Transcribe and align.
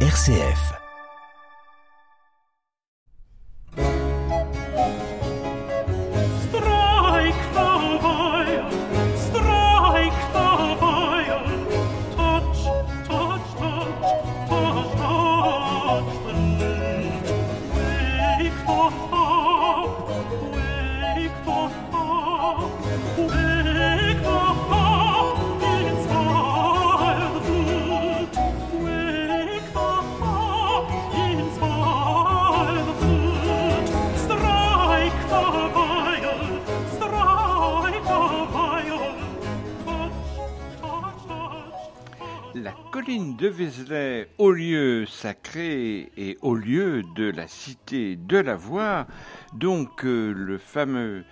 RCF. 0.00 0.85
De 43.36 43.46
Vézelay, 43.46 44.26
au 44.38 44.50
lieu 44.50 45.04
sacré 45.06 46.10
et 46.16 46.38
au 46.40 46.54
lieu 46.54 47.02
de 47.14 47.30
la 47.30 47.46
cité 47.46 48.16
de 48.16 48.38
la 48.38 48.56
voix, 48.56 49.06
donc 49.52 50.04
euh, 50.04 50.32
le 50.32 50.56
fameux 50.56 51.24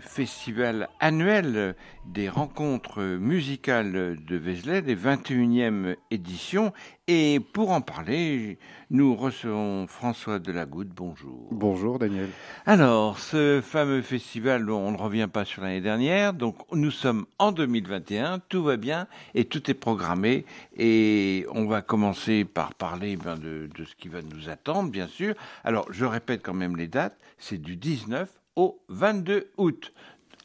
festival 0.00 0.88
annuel 1.00 1.74
des 2.06 2.28
rencontres 2.28 3.02
musicales 3.02 4.16
de 4.24 4.36
Vézelay, 4.36 4.82
des 4.82 4.96
21e 4.96 5.96
éditions. 6.10 6.72
Et 7.08 7.40
pour 7.40 7.70
en 7.70 7.80
parler, 7.80 8.58
nous 8.90 9.14
recevons 9.14 9.86
François 9.86 10.38
Delagoutte. 10.38 10.88
Bonjour. 10.88 11.48
Bonjour 11.50 11.98
Daniel. 11.98 12.28
Alors, 12.64 13.18
ce 13.18 13.60
fameux 13.60 14.02
festival, 14.02 14.70
on 14.70 14.92
ne 14.92 14.96
revient 14.96 15.28
pas 15.32 15.44
sur 15.44 15.62
l'année 15.62 15.80
dernière, 15.80 16.32
donc 16.32 16.56
nous 16.72 16.90
sommes 16.90 17.26
en 17.38 17.52
2021, 17.52 18.40
tout 18.48 18.62
va 18.62 18.76
bien 18.76 19.08
et 19.34 19.44
tout 19.44 19.70
est 19.70 19.74
programmé. 19.74 20.46
Et 20.76 21.44
on 21.52 21.66
va 21.66 21.82
commencer 21.82 22.44
par 22.44 22.74
parler 22.74 23.16
ben, 23.16 23.36
de, 23.36 23.68
de 23.74 23.84
ce 23.84 23.94
qui 23.96 24.08
va 24.08 24.22
nous 24.22 24.48
attendre, 24.48 24.90
bien 24.90 25.08
sûr. 25.08 25.34
Alors, 25.64 25.86
je 25.90 26.04
répète 26.04 26.42
quand 26.42 26.54
même 26.54 26.76
les 26.76 26.88
dates, 26.88 27.18
c'est 27.38 27.60
du 27.60 27.76
19 27.76 28.28
au 28.56 28.80
22 28.88 29.48
août. 29.56 29.92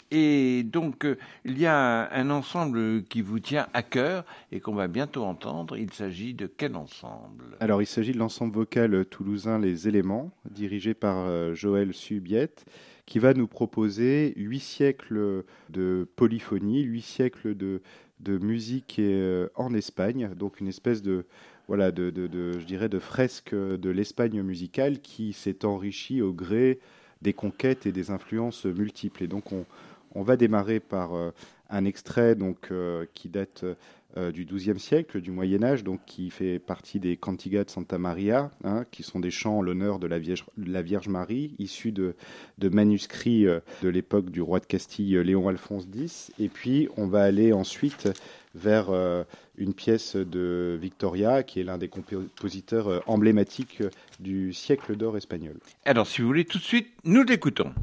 Et 0.09 0.63
donc, 0.63 1.05
euh, 1.05 1.17
il 1.43 1.59
y 1.59 1.65
a 1.65 2.09
un, 2.13 2.29
ensemble 2.29 3.03
qui 3.03 3.21
vous 3.21 3.39
tient 3.39 3.67
à 3.73 3.83
cœur 3.83 4.23
et 4.51 4.61
qu'on 4.61 4.73
va 4.73 4.87
bientôt 4.87 5.23
entendre. 5.23 5.77
Il 5.77 5.91
s'agit 5.91 6.33
de 6.33 6.47
quel 6.47 6.75
ensemble? 6.77 7.57
Alors, 7.59 7.81
il 7.81 7.85
s'agit 7.85 8.13
de 8.13 8.17
l'ensemble 8.17 8.55
vocal 8.55 9.05
toulousain 9.05 9.59
Les 9.59 9.87
Éléments, 9.87 10.31
dirigé 10.49 10.93
par 10.93 11.25
euh, 11.27 11.53
Joël 11.53 11.93
Subiette, 11.93 12.65
qui 13.05 13.19
va 13.19 13.33
nous 13.33 13.47
proposer 13.47 14.33
huit 14.37 14.61
siècles 14.61 15.43
de 15.69 16.07
polyphonie, 16.15 16.83
huit 16.83 17.01
siècles 17.01 17.55
de, 17.55 17.81
de 18.21 18.37
musique 18.37 18.97
euh, 18.99 19.49
en 19.55 19.73
Espagne, 19.73 20.29
donc 20.35 20.61
une 20.61 20.67
espèce 20.67 21.01
de 21.01 21.25
voilà, 21.67 21.91
de, 21.91 22.11
de, 22.11 22.53
je 22.59 22.65
dirais, 22.65 22.87
de 22.87 22.99
fresque 22.99 23.53
de 23.53 23.89
l'Espagne 23.89 24.41
musicale 24.41 25.01
qui 25.01 25.33
s'est 25.33 25.65
enrichie 25.65 26.21
au 26.21 26.31
gré 26.31 26.79
des 27.21 27.33
conquêtes 27.33 27.85
et 27.85 27.91
des 27.91 28.11
influences 28.11 28.65
multiples. 28.65 29.23
Et 29.23 29.27
donc 29.27 29.51
on, 29.51 30.23
va 30.23 30.35
démarrer 30.35 30.79
par 30.79 31.15
euh, 31.15 31.31
un 31.69 31.85
extrait 31.85 32.35
donc, 32.35 32.71
euh, 32.71 33.05
qui 33.13 33.29
date 33.29 33.65
euh, 34.15 34.31
du 34.31 34.45
XIIe 34.45 34.79
siècle, 34.79 35.19
du 35.19 35.31
Moyen 35.31 35.63
Âge, 35.63 35.83
donc 35.83 35.99
qui 36.05 36.29
fait 36.29 36.59
partie 36.59 36.99
des 36.99 37.17
Cantigas 37.17 37.65
de 37.65 37.69
Santa 37.69 37.97
Maria, 37.97 38.51
hein, 38.63 38.85
qui 38.89 39.03
sont 39.03 39.19
des 39.19 39.31
chants 39.31 39.57
en 39.57 39.61
l'honneur 39.61 39.99
de 39.99 40.07
la 40.07 40.17
Vierge, 40.81 41.09
Marie, 41.09 41.53
issus 41.59 41.91
de, 41.91 42.15
de 42.57 42.69
manuscrits 42.69 43.45
de 43.45 43.89
l'époque 43.89 44.29
du 44.29 44.41
roi 44.41 44.59
de 44.59 44.65
Castille 44.65 45.21
Léon 45.23 45.49
Alphonse 45.49 45.87
X. 45.93 46.31
Et 46.39 46.47
puis 46.47 46.87
on 46.95 47.07
va 47.07 47.23
aller 47.23 47.51
ensuite 47.51 48.09
vers 48.55 48.89
une 49.57 49.73
pièce 49.73 50.15
de 50.15 50.77
Victoria, 50.81 51.43
qui 51.43 51.59
est 51.59 51.63
l'un 51.63 51.77
des 51.77 51.89
compositeurs 51.89 53.03
emblématiques 53.07 53.83
du 54.19 54.53
siècle 54.53 54.95
d'or 54.95 55.17
espagnol. 55.17 55.57
Alors, 55.85 56.07
si 56.07 56.21
vous 56.21 56.27
voulez, 56.27 56.45
tout 56.45 56.57
de 56.57 56.63
suite, 56.63 56.87
nous 57.03 57.23
l'écoutons. 57.23 57.73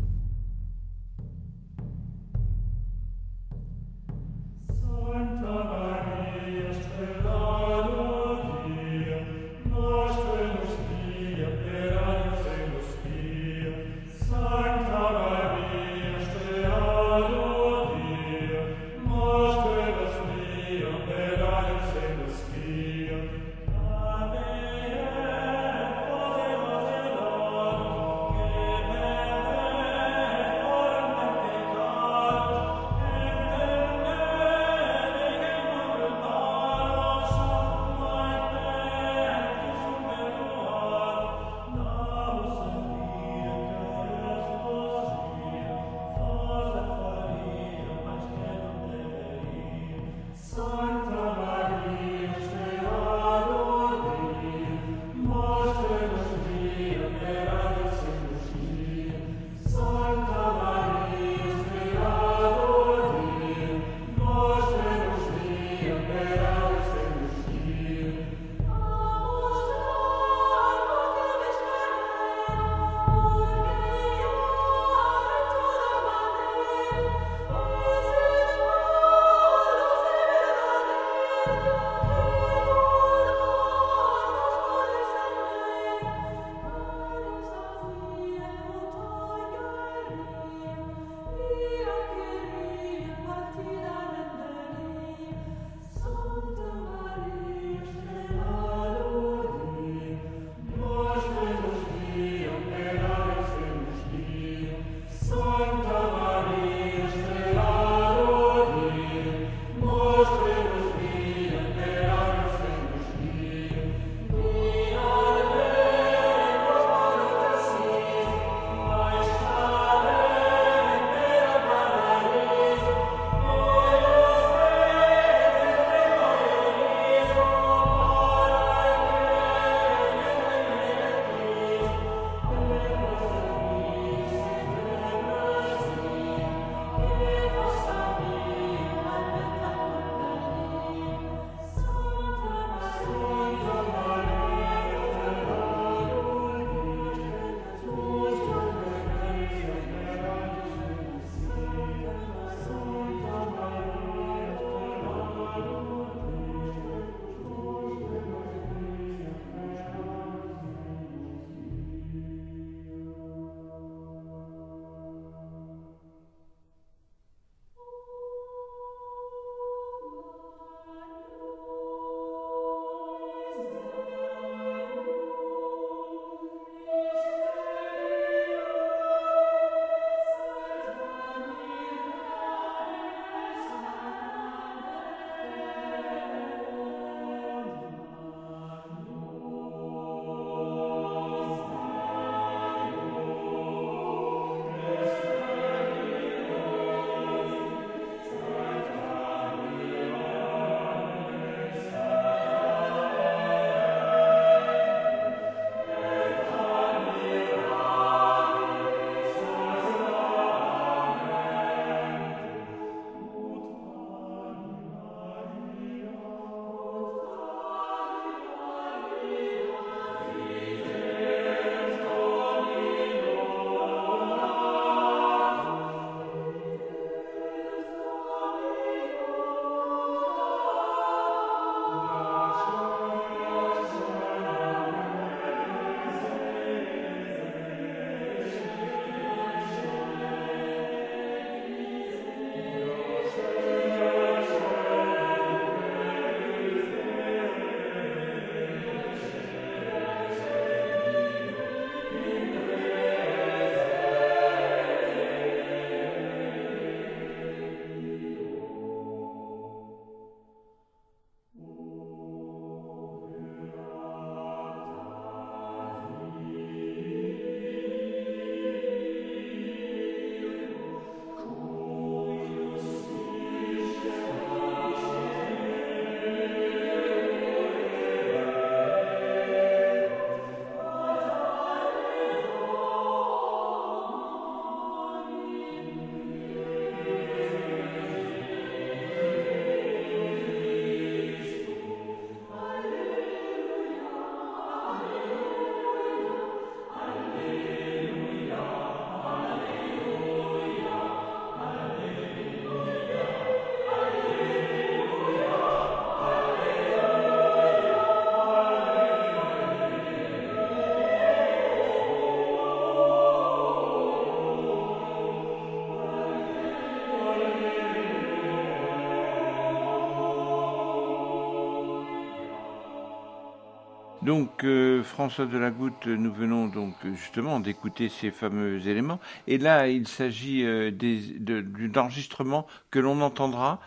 Donc 324.25 324.64
euh, 324.64 325.02
François 325.02 325.44
de 325.44 325.59
la 325.59 325.71
Goutte, 325.71 326.06
nous 326.06 326.32
venons 326.32 326.66
donc 326.66 326.94
justement 327.14 327.61
d'écouter 327.61 328.09
ces 328.09 328.30
fameux 328.30 328.87
éléments. 328.88 329.21
Et 329.47 329.59
là, 329.59 329.88
il 329.88 330.09
s'agit 330.09 330.64
euh, 330.64 330.90
d'enregistrement 330.90 332.66
que 332.90 332.99
l'on 332.99 333.21
entendra 333.21 333.80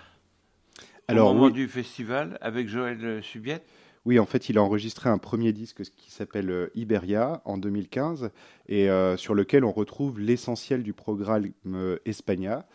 au 1.10 1.16
moment 1.16 1.50
du 1.50 1.68
festival 1.68 2.38
avec 2.42 2.68
Joël 2.68 3.24
Subiette. 3.24 3.66
Oui, 4.08 4.20
en 4.20 4.26
fait, 4.26 4.48
il 4.48 4.58
a 4.58 4.64
enregistré 4.64 5.10
un 5.10 5.18
premier 5.18 5.52
disque 5.52 5.84
qui 5.98 6.12
s'appelle 6.12 6.50
euh, 6.50 6.72
Iberia 6.76 7.42
en 7.44 7.58
2015 7.58 8.32
et 8.70 8.90
euh, 8.90 9.18
sur 9.18 9.34
lequel 9.34 9.66
on 9.66 9.74
retrouve 9.74 10.18
l'essentiel 10.18 10.82
du 10.82 10.94
programme 10.94 11.52
euh, 11.74 11.98
Espagna 12.06 12.66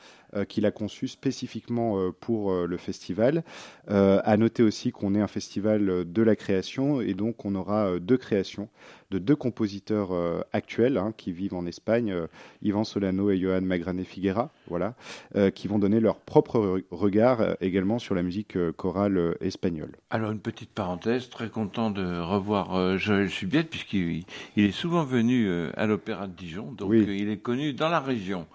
qu'il 0.48 0.66
a 0.66 0.70
conçu 0.70 1.08
spécifiquement 1.08 2.10
pour 2.20 2.52
le 2.52 2.76
festival. 2.76 3.42
à 3.88 4.36
noter 4.36 4.62
aussi 4.62 4.92
qu'on 4.92 5.14
est 5.14 5.20
un 5.20 5.26
festival 5.26 6.10
de 6.10 6.22
la 6.22 6.36
création 6.36 7.00
et 7.00 7.14
donc 7.14 7.44
on 7.44 7.54
aura 7.54 7.98
deux 7.98 8.16
créations 8.16 8.68
de 9.12 9.18
deux 9.18 9.36
compositeurs 9.36 10.12
euh, 10.12 10.40
actuels 10.52 10.96
hein, 10.96 11.12
qui 11.16 11.32
vivent 11.32 11.54
en 11.54 11.66
Espagne, 11.66 12.10
euh, 12.10 12.26
Ivan 12.62 12.82
Solano 12.82 13.30
et 13.30 13.38
Johan 13.38 13.60
Magrané 13.60 14.04
Figuera, 14.04 14.50
voilà, 14.68 14.94
euh, 15.36 15.50
qui 15.50 15.68
vont 15.68 15.78
donner 15.78 16.00
leur 16.00 16.16
propre 16.16 16.80
regard 16.90 17.56
également 17.60 17.98
sur 17.98 18.14
la 18.14 18.22
musique 18.22 18.56
chorale 18.76 19.36
espagnole. 19.40 19.92
Alors 20.10 20.30
une 20.30 20.40
petite 20.40 20.70
parenthèse, 20.70 21.28
très 21.28 21.50
content 21.50 21.90
de 21.90 22.20
revoir 22.20 22.96
Joël 22.98 23.28
Subiette 23.28 23.68
puisqu'il 23.68 24.24
est 24.56 24.70
souvent 24.70 25.04
venu 25.04 25.50
à 25.76 25.86
l'Opéra 25.86 26.26
de 26.26 26.32
Dijon, 26.32 26.72
donc 26.72 26.92
il 26.94 27.28
est 27.28 27.36
connu 27.36 27.74
dans 27.74 27.90
la 27.90 28.00
région. 28.00 28.46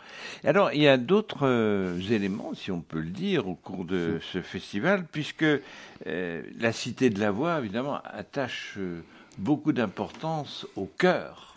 Alors 0.43 0.71
il 0.73 0.81
y 0.81 0.87
a 0.87 0.97
d'autres 0.97 1.47
éléments, 2.11 2.53
si 2.53 2.71
on 2.71 2.81
peut 2.81 2.99
le 2.99 3.09
dire, 3.09 3.47
au 3.47 3.55
cours 3.55 3.85
de 3.85 4.19
ce 4.21 4.41
festival, 4.41 5.05
puisque 5.11 5.45
la 6.05 6.71
Cité 6.71 7.09
de 7.09 7.19
la 7.19 7.31
Voix, 7.31 7.59
évidemment, 7.59 7.99
attache 8.03 8.77
beaucoup 9.37 9.71
d'importance 9.71 10.67
au 10.75 10.85
cœur. 10.85 11.47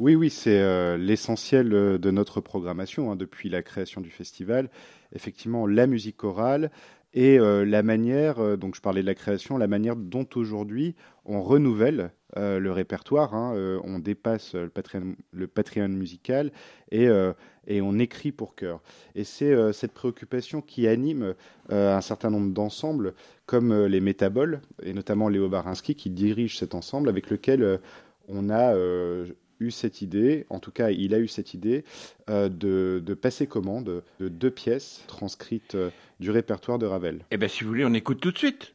Oui, 0.00 0.14
oui, 0.14 0.30
c'est 0.30 0.62
euh, 0.62 0.96
l'essentiel 0.96 1.74
euh, 1.74 1.98
de 1.98 2.10
notre 2.10 2.40
programmation 2.40 3.12
hein, 3.12 3.16
depuis 3.16 3.50
la 3.50 3.62
création 3.62 4.00
du 4.00 4.08
festival. 4.08 4.70
Effectivement, 5.14 5.66
la 5.66 5.86
musique 5.86 6.16
chorale 6.16 6.70
et 7.12 7.38
euh, 7.38 7.66
la 7.66 7.82
manière, 7.82 8.56
donc 8.56 8.76
je 8.76 8.80
parlais 8.80 9.02
de 9.02 9.06
la 9.06 9.14
création, 9.14 9.58
la 9.58 9.66
manière 9.66 9.96
dont 9.96 10.26
aujourd'hui 10.36 10.94
on 11.26 11.42
renouvelle 11.42 12.12
le 12.36 12.70
répertoire, 12.70 13.34
hein, 13.34 13.80
on 13.82 13.98
dépasse 13.98 14.54
le 14.54 14.68
patrimoine, 14.68 15.16
le 15.32 15.48
patrimoine 15.48 15.96
musical 15.96 16.52
et, 16.92 17.08
et, 17.66 17.80
on 17.80 17.98
écrit 17.98 18.32
pour 18.32 18.54
chœur. 18.54 18.80
Et 19.14 19.24
c'est 19.24 19.72
cette 19.72 19.92
préoccupation 19.92 20.60
qui 20.60 20.86
anime 20.86 21.34
un 21.68 22.00
certain 22.00 22.30
nombre 22.30 22.52
d'ensembles 22.52 23.14
comme 23.50 23.72
euh, 23.72 23.88
les 23.88 24.00
Métaboles, 24.00 24.60
et 24.80 24.92
notamment 24.92 25.28
Léo 25.28 25.48
Barinski, 25.48 25.96
qui 25.96 26.08
dirige 26.08 26.56
cet 26.56 26.76
ensemble, 26.76 27.08
avec 27.08 27.30
lequel 27.30 27.64
euh, 27.64 27.78
on 28.28 28.48
a 28.48 28.76
euh, 28.76 29.26
eu 29.58 29.72
cette 29.72 30.02
idée, 30.02 30.46
en 30.50 30.60
tout 30.60 30.70
cas 30.70 30.90
il 30.90 31.14
a 31.14 31.18
eu 31.18 31.26
cette 31.26 31.52
idée, 31.52 31.84
de, 32.28 33.14
passer 33.20 33.48
commande 33.48 34.04
de 34.20 34.28
deux 34.28 34.52
pièces 34.52 35.02
transcrites 35.08 35.76
du 36.20 36.30
répertoire 36.30 36.78
de 36.78 36.86
Ravel. 36.86 37.24
Eh 37.32 37.36
bien 37.36 37.48
si 37.48 37.64
vous 37.64 37.70
voulez, 37.70 37.84
on 37.84 37.92
écoute 37.92 38.20
tout 38.20 38.30
de 38.30 38.38
suite. 38.38 38.72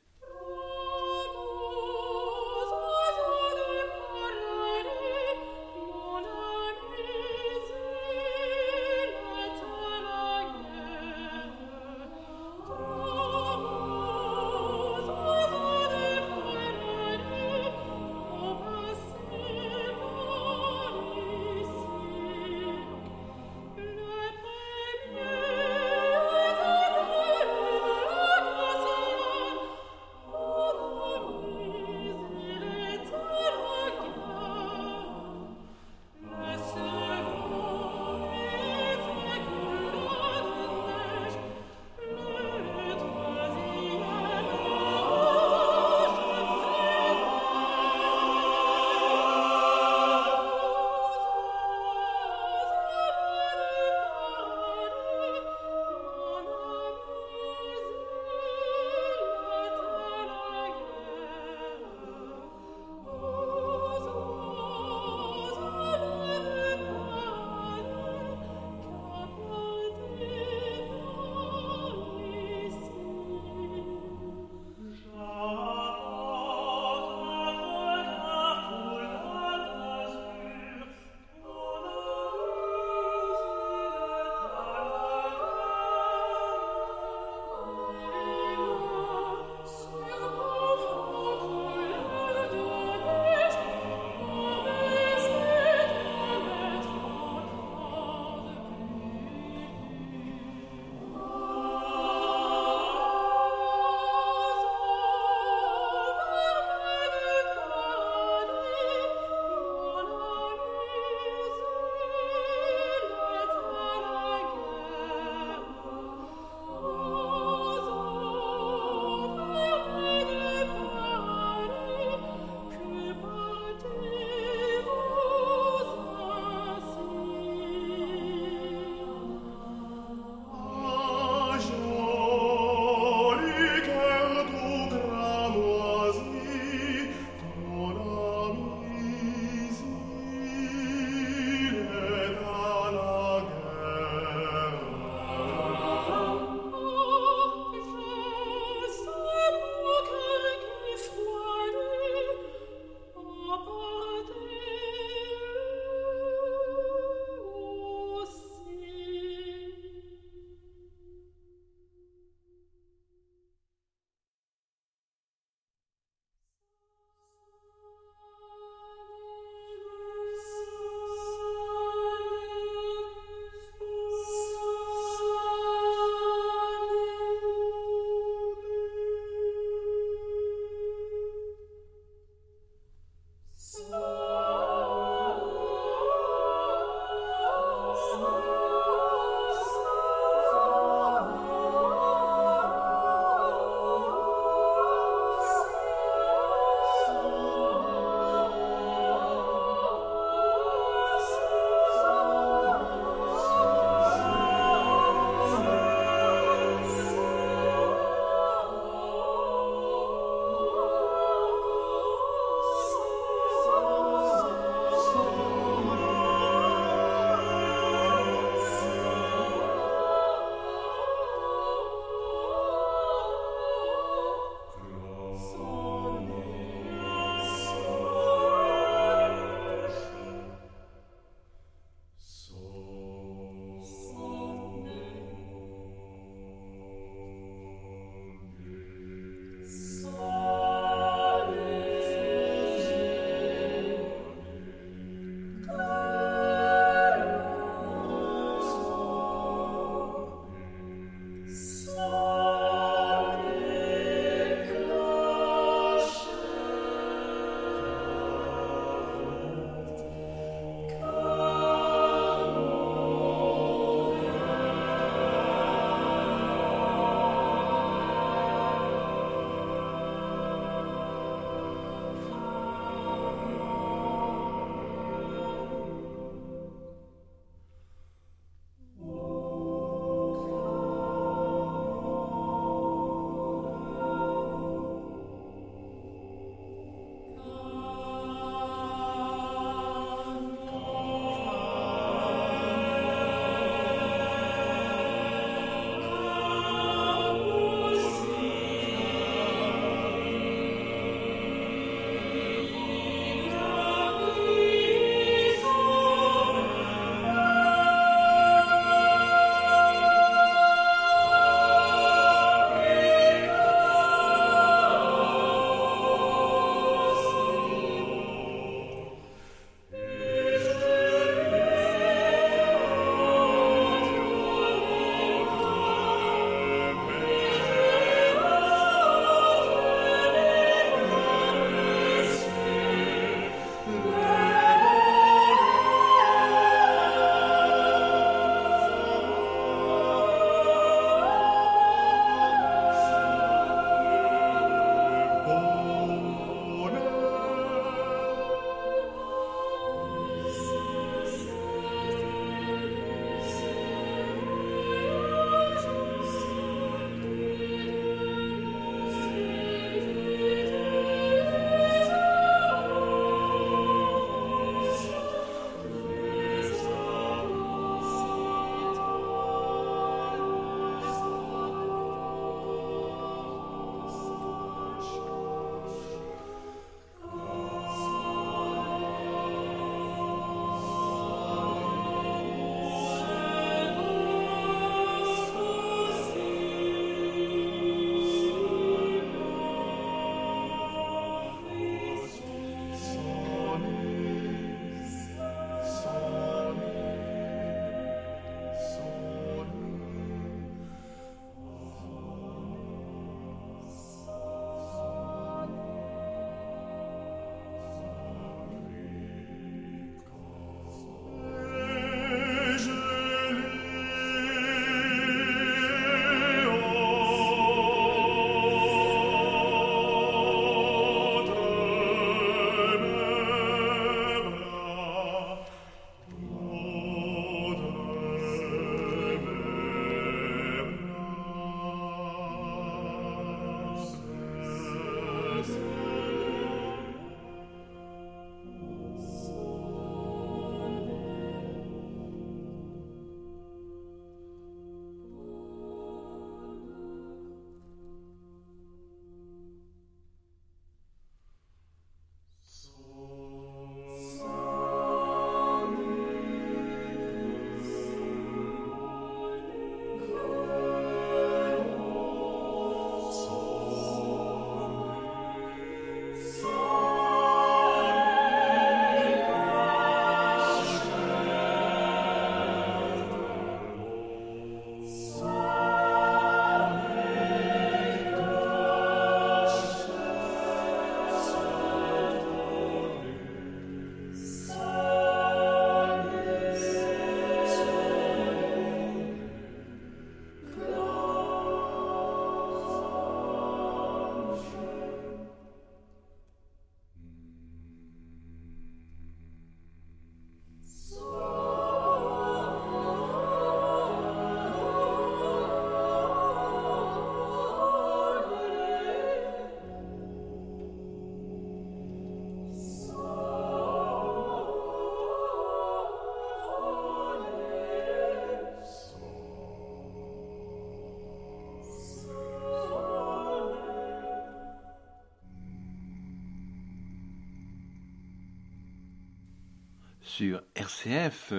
Sur 530.36 530.64
RCF, 530.76 531.54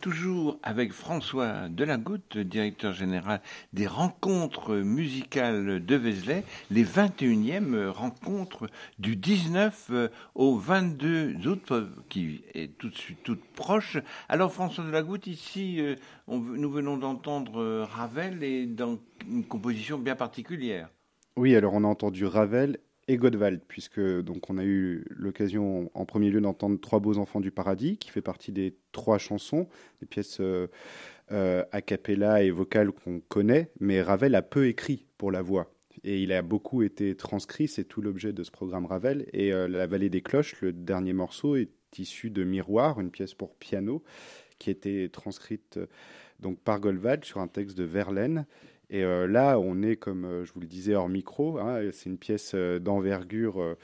toujours 0.00 0.60
avec 0.62 0.92
François 0.92 1.68
Delagoutte, 1.68 2.38
directeur 2.38 2.92
général 2.92 3.40
des 3.72 3.88
rencontres 3.88 4.76
musicales 4.76 5.84
de 5.84 5.96
Vézelay, 5.96 6.44
les 6.70 6.84
21e 6.84 7.88
rencontres 7.88 8.70
du 9.00 9.16
19 9.16 9.90
au 10.36 10.56
22 10.56 11.44
août, 11.48 11.72
qui 12.08 12.44
est 12.54 12.78
tout 12.78 12.90
de 12.90 12.94
suite 12.94 13.24
toute 13.24 13.44
proche. 13.56 13.98
Alors 14.28 14.52
François 14.52 14.84
Delagoutte, 14.84 15.26
ici, 15.26 15.80
euh, 15.80 15.96
nous 16.28 16.70
venons 16.70 16.98
d'entendre 16.98 17.60
euh, 17.60 17.84
Ravel 17.84 18.44
et 18.44 18.66
dans 18.66 19.00
une 19.28 19.44
composition 19.44 19.98
bien 19.98 20.14
particulière. 20.14 20.88
Oui, 21.36 21.56
alors 21.56 21.74
on 21.74 21.82
a 21.82 21.88
entendu 21.88 22.26
Ravel 22.26 22.78
et 23.10 23.16
Godwald, 23.16 23.60
puisque 23.66 24.00
donc 24.00 24.50
on 24.50 24.58
a 24.58 24.64
eu 24.64 25.04
l'occasion 25.10 25.90
en 25.94 26.04
premier 26.04 26.30
lieu 26.30 26.40
d'entendre 26.40 26.78
Trois 26.80 27.00
beaux 27.00 27.18
enfants 27.18 27.40
du 27.40 27.50
paradis, 27.50 27.96
qui 27.96 28.08
fait 28.08 28.22
partie 28.22 28.52
des 28.52 28.76
trois 28.92 29.18
chansons, 29.18 29.68
des 30.00 30.06
pièces 30.06 30.38
euh, 30.38 30.68
euh, 31.32 31.64
a 31.72 31.82
cappella 31.82 32.44
et 32.44 32.52
vocales 32.52 32.92
qu'on 32.92 33.18
connaît, 33.18 33.72
mais 33.80 34.00
Ravel 34.00 34.36
a 34.36 34.42
peu 34.42 34.68
écrit 34.68 35.06
pour 35.18 35.32
la 35.32 35.42
voix. 35.42 35.72
Et 36.04 36.22
il 36.22 36.32
a 36.32 36.42
beaucoup 36.42 36.82
été 36.82 37.16
transcrit, 37.16 37.66
c'est 37.66 37.82
tout 37.82 38.00
l'objet 38.00 38.32
de 38.32 38.44
ce 38.44 38.52
programme 38.52 38.86
Ravel. 38.86 39.26
Et 39.32 39.52
euh, 39.52 39.66
La 39.66 39.88
vallée 39.88 40.08
des 40.08 40.22
cloches, 40.22 40.60
le 40.60 40.72
dernier 40.72 41.12
morceau, 41.12 41.56
est 41.56 41.72
issu 41.98 42.30
de 42.30 42.44
Miroir, 42.44 43.00
une 43.00 43.10
pièce 43.10 43.34
pour 43.34 43.56
piano, 43.56 44.04
qui 44.60 44.70
a 44.70 44.72
été 44.72 45.08
transcrite 45.08 45.80
donc 46.38 46.60
par 46.60 46.78
Goldwald 46.78 47.24
sur 47.24 47.40
un 47.40 47.48
texte 47.48 47.76
de 47.76 47.82
Verlaine 47.82 48.46
et 48.90 49.04
euh, 49.04 49.28
là, 49.28 49.58
on 49.60 49.82
est, 49.82 49.94
comme 49.94 50.24
euh, 50.24 50.44
je 50.44 50.52
vous 50.52 50.60
le 50.60 50.66
disais 50.66 50.96
hors 50.96 51.08
micro, 51.08 51.58
hein, 51.58 51.80
c'est 51.92 52.10
une 52.10 52.18
pièce 52.18 52.52
euh, 52.54 52.80
d'envergure 52.80 53.76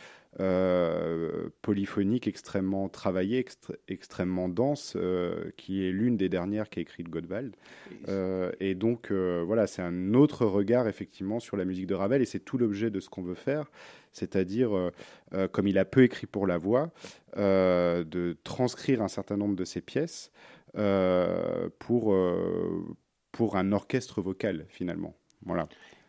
polyphonique 1.62 2.28
extrêmement 2.28 2.90
travaillée, 2.90 3.46
extrêmement 3.88 4.50
dense, 4.50 4.94
qui 5.56 5.86
est 5.86 5.90
l'une 5.90 6.18
des 6.18 6.28
dernières 6.28 6.68
qu'a 6.68 6.82
écrite 6.82 7.08
Godwald. 7.08 7.56
et 8.60 8.74
donc, 8.74 9.10
voilà, 9.10 9.66
c'est 9.66 9.80
un 9.80 10.12
autre 10.12 10.44
regard, 10.44 10.88
effectivement, 10.88 11.40
sur 11.40 11.56
la 11.56 11.64
musique 11.64 11.86
de 11.86 11.94
Ravel, 11.94 12.20
et 12.20 12.26
c'est 12.26 12.40
tout 12.40 12.58
l'objet 12.58 12.90
de 12.90 13.00
ce 13.00 13.08
qu'on 13.08 13.22
veut 13.22 13.34
faire, 13.34 13.70
c'est-à-dire, 14.12 14.90
comme 15.52 15.68
il 15.68 15.78
a 15.78 15.86
peu 15.86 16.02
écrit 16.02 16.26
pour 16.26 16.46
la 16.46 16.58
voix, 16.58 16.92
de 17.34 18.36
transcrire 18.44 19.00
un 19.00 19.08
certain 19.08 19.38
nombre 19.38 19.56
de 19.56 19.64
ses 19.64 19.80
pièces 19.80 20.30
pour 21.78 22.14
pour 23.36 23.56
un 23.56 23.72
orchestre 23.72 24.22
vocal 24.22 24.66
finalement. 24.68 25.14
Voilà. 25.44 25.68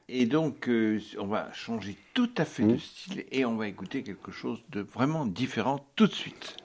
Et 0.09 0.25
donc, 0.25 0.69
euh, 0.69 0.99
on 1.19 1.27
va 1.27 1.51
changer 1.51 1.97
tout 2.13 2.29
à 2.37 2.45
fait 2.45 2.63
de 2.63 2.73
mmh. 2.73 2.79
style 2.79 3.25
et 3.31 3.43
on 3.43 3.57
va 3.57 3.67
écouter 3.67 4.03
quelque 4.03 4.31
chose 4.31 4.63
de 4.69 4.79
vraiment 4.79 5.25
différent 5.25 5.85
tout 5.95 6.07
de 6.07 6.13
suite. 6.13 6.55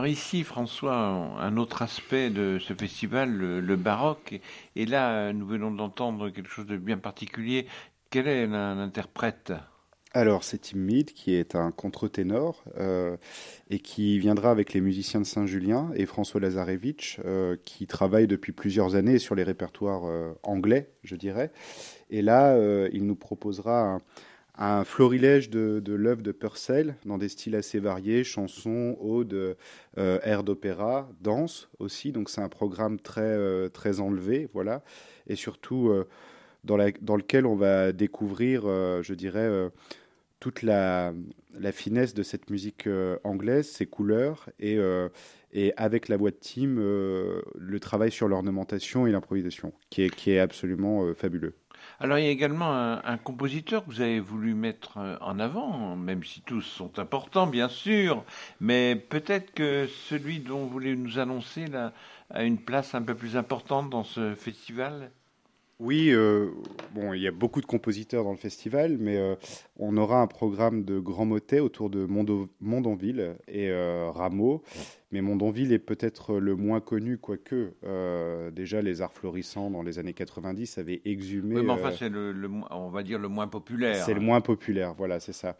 Alors 0.00 0.08
ici, 0.08 0.44
François, 0.44 0.96
un 0.96 1.58
autre 1.58 1.82
aspect 1.82 2.30
de 2.30 2.58
ce 2.58 2.72
festival, 2.72 3.36
le, 3.36 3.76
baroque, 3.76 4.40
et, 4.74 4.86
là, 4.86 5.30
nous 5.34 5.46
venons 5.46 5.70
d'entendre 5.70 6.30
quelque 6.30 6.48
chose 6.48 6.64
de 6.64 6.78
bien 6.78 6.96
particulier. 6.96 7.66
Quel 8.08 8.26
est 8.26 8.46
l'interprète? 8.46 9.52
Alors, 10.14 10.42
c'est 10.42 10.56
Tim 10.56 10.78
Mead 10.78 11.12
qui 11.12 11.34
est 11.34 11.54
un 11.54 11.70
contre-ténor 11.70 12.64
euh, 12.78 13.18
et 13.68 13.78
qui 13.78 14.18
viendra 14.18 14.50
avec 14.50 14.72
les 14.72 14.80
musiciens 14.80 15.20
de 15.20 15.26
Saint-Julien 15.26 15.90
et 15.94 16.06
François 16.06 16.40
Lazarevitch 16.40 17.20
euh, 17.26 17.58
qui 17.66 17.86
travaille 17.86 18.26
depuis 18.26 18.52
plusieurs 18.52 18.94
années 18.94 19.18
sur 19.18 19.34
les 19.34 19.42
répertoires 19.42 20.06
euh, 20.06 20.32
anglais, 20.42 20.94
je 21.04 21.14
dirais. 21.14 21.52
Et 22.08 22.22
là, 22.22 22.56
il 22.90 23.04
nous 23.04 23.16
proposera 23.16 23.98
un 24.56 24.84
florilège 24.84 25.50
de, 25.50 25.82
l'œuvre 25.92 26.22
de 26.22 26.32
Purcell 26.32 26.96
dans 27.04 27.18
des 27.18 27.28
styles 27.28 27.54
assez 27.54 27.78
variés, 27.78 28.24
chansons, 28.24 28.96
odes, 29.00 29.56
euh, 29.98 30.18
airs 30.22 30.44
d'opéra, 30.44 31.08
danse 31.20 31.68
aussi. 31.78 32.12
Donc 32.12 32.28
c'est 32.28 32.42
un 32.42 32.48
programme 32.48 32.98
très, 33.00 33.22
euh, 33.22 33.68
très 33.68 34.00
enlevé, 34.00 34.48
voilà. 34.52 34.82
Et 35.26 35.36
surtout 35.36 35.88
euh, 35.88 36.06
dans, 36.64 36.76
lequel 36.76 37.46
on 37.46 37.56
va 37.56 37.92
découvrir, 37.92 38.62
je 38.62 39.14
dirais, 39.14 39.70
toute 40.40 40.62
la, 40.62 41.14
la, 41.58 41.72
finesse 41.72 42.12
de 42.12 42.22
cette 42.22 42.50
musique 42.50 42.86
anglaise, 43.24 43.66
ses 43.66 43.86
couleurs 43.86 44.50
et, 44.58 44.78
et 45.54 45.72
avec 45.78 46.08
la 46.08 46.18
voix 46.18 46.30
de 46.30 46.36
Tim, 46.36 46.74
le 46.76 47.80
travail 47.80 48.10
sur 48.12 48.28
l'ornementation 48.28 49.06
et 49.06 49.12
l'improvisation, 49.12 49.72
qui 49.88 50.02
est, 50.02 50.14
qui 50.14 50.32
est 50.32 50.38
absolument 50.38 51.14
fabuleux. 51.14 51.54
Alors 52.02 52.18
il 52.18 52.24
y 52.24 52.28
a 52.28 52.30
également 52.30 52.72
un, 52.72 53.18
compositeur 53.18 53.84
que 53.84 53.90
vous 53.90 54.00
avez 54.00 54.20
voulu 54.20 54.54
mettre 54.54 54.96
euh, 54.96 55.18
en 55.20 55.38
avant, 55.38 55.96
même 55.96 56.24
si 56.24 56.40
tous 56.40 56.62
sont 56.62 56.98
importants 56.98 57.46
bien 57.46 57.68
sûr, 57.68 58.24
mais 58.58 58.96
peut-être 58.96 59.52
que 59.52 59.86
celui 60.08 60.38
dont 60.38 60.60
vous 60.60 60.70
voulez 60.70 60.96
nous 60.96 61.18
annoncer 61.18 61.66
a 62.30 62.42
une 62.42 62.56
place 62.56 62.94
un 62.94 63.02
peu 63.02 63.14
plus 63.14 63.36
importante 63.36 63.90
dans 63.90 64.02
ce 64.02 64.34
festival? 64.34 65.10
Oui, 65.78 66.08
euh, 66.10 66.50
bon, 66.94 67.12
il 67.12 67.20
y 67.20 67.26
a 67.26 67.30
beaucoup 67.30 67.60
de 67.60 67.66
compositeurs 67.66 68.24
dans 68.24 68.30
le 68.30 68.36
festival, 68.36 68.96
mais 68.98 69.16
euh, 69.16 69.34
on 69.76 69.96
aura 69.96 70.20
un 70.20 70.26
programme 70.26 70.84
de 70.84 70.98
grands 70.98 71.24
motets 71.24 71.60
autour 71.60 71.90
de 71.90 72.06
Mondonville 72.60 73.36
et 73.48 73.70
euh, 73.70 74.10
Rameau. 74.10 74.62
Mais 75.12 75.20
Mondonville 75.20 75.72
est 75.72 75.80
peut-être 75.80 76.38
le 76.38 76.54
moins 76.54 76.80
connu, 76.80 77.18
quoique 77.18 77.72
déjà 78.52 78.80
les 78.80 79.02
arts 79.02 79.12
florissants 79.12 79.68
dans 79.68 79.82
les 79.82 79.98
années 79.98 80.12
90 80.12 80.78
avaient 80.78 81.02
exhumé. 81.04 81.56
Oui, 81.56 81.62
mais 81.64 81.72
enfin, 81.72 81.90
c'est 81.90 82.08
le, 82.08 82.48
on 82.70 82.90
va 82.90 83.02
dire 83.02 83.18
le 83.18 83.28
moins 83.28 83.48
populaire. 83.48 84.04
C'est 84.04 84.14
le 84.14 84.20
moins 84.20 84.40
populaire, 84.40 84.94
voilà, 84.94 85.18
c'est 85.18 85.32
ça. 85.32 85.56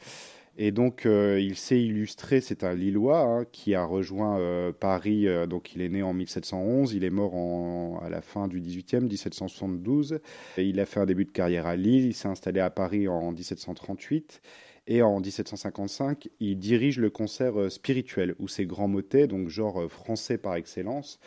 Et 0.63 0.73
donc, 0.73 1.07
euh, 1.07 1.41
il 1.41 1.57
s'est 1.57 1.83
illustré, 1.83 2.43
c'est 2.43 2.65
un 2.65 2.75
Lillois 2.75 3.21
hein, 3.21 3.47
qui 3.51 3.75
a 3.75 3.83
rejoint 3.83 4.39
euh, 4.39 4.73
Paris, 4.73 5.27
euh, 5.27 5.47
donc 5.47 5.75
il 5.75 5.81
est 5.81 5.89
né 5.89 6.03
en 6.03 6.13
1711, 6.13 6.93
il 6.93 7.03
est 7.03 7.09
mort 7.09 7.33
à 8.05 8.11
la 8.11 8.21
fin 8.21 8.47
du 8.47 8.61
18e, 8.61 9.05
1772. 9.09 10.21
Et 10.59 10.65
il 10.65 10.79
a 10.79 10.85
fait 10.85 11.01
un 11.01 11.07
début 11.07 11.25
de 11.25 11.31
carrière 11.31 11.67
à 11.67 11.77
Lille, 11.77 12.05
il 12.05 12.13
s'est 12.13 12.29
installé 12.29 12.61
à 12.61 12.69
Paris 12.69 13.09
en 13.09 13.33
1738. 13.33 14.43
Et 14.87 15.01
en 15.01 15.19
1755, 15.21 16.29
il 16.41 16.59
dirige 16.59 16.99
le 16.99 17.09
concert 17.09 17.73
spirituel, 17.73 18.35
où 18.39 18.47
ces 18.47 18.67
grands 18.67 18.89
motets, 18.89 19.29
donc 19.29 19.49
genre 19.49 19.91
français 19.91 20.37
par 20.37 20.57
excellence, 20.57 21.21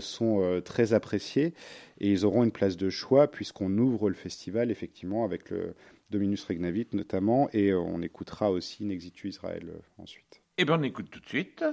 sont 0.00 0.60
très 0.64 0.92
appréciés. 0.92 1.54
Et 2.00 2.10
ils 2.10 2.26
auront 2.26 2.42
une 2.42 2.50
place 2.50 2.76
de 2.76 2.90
choix, 2.90 3.30
puisqu'on 3.30 3.78
ouvre 3.78 4.08
le 4.08 4.16
festival, 4.16 4.70
effectivement, 4.70 5.24
avec 5.24 5.50
le, 5.50 5.74
Dominus 6.10 6.44
Regnavit 6.44 6.88
notamment, 6.92 7.48
et 7.52 7.70
euh, 7.70 7.78
on 7.78 8.02
écoutera 8.02 8.50
aussi 8.50 8.84
Nexitu 8.84 9.28
Israël 9.28 9.68
euh, 9.68 10.02
ensuite. 10.02 10.42
Eh 10.56 10.64
bien, 10.64 10.78
on 10.78 10.82
écoute 10.82 11.10
tout 11.10 11.20
de 11.20 11.26
suite. 11.26 11.64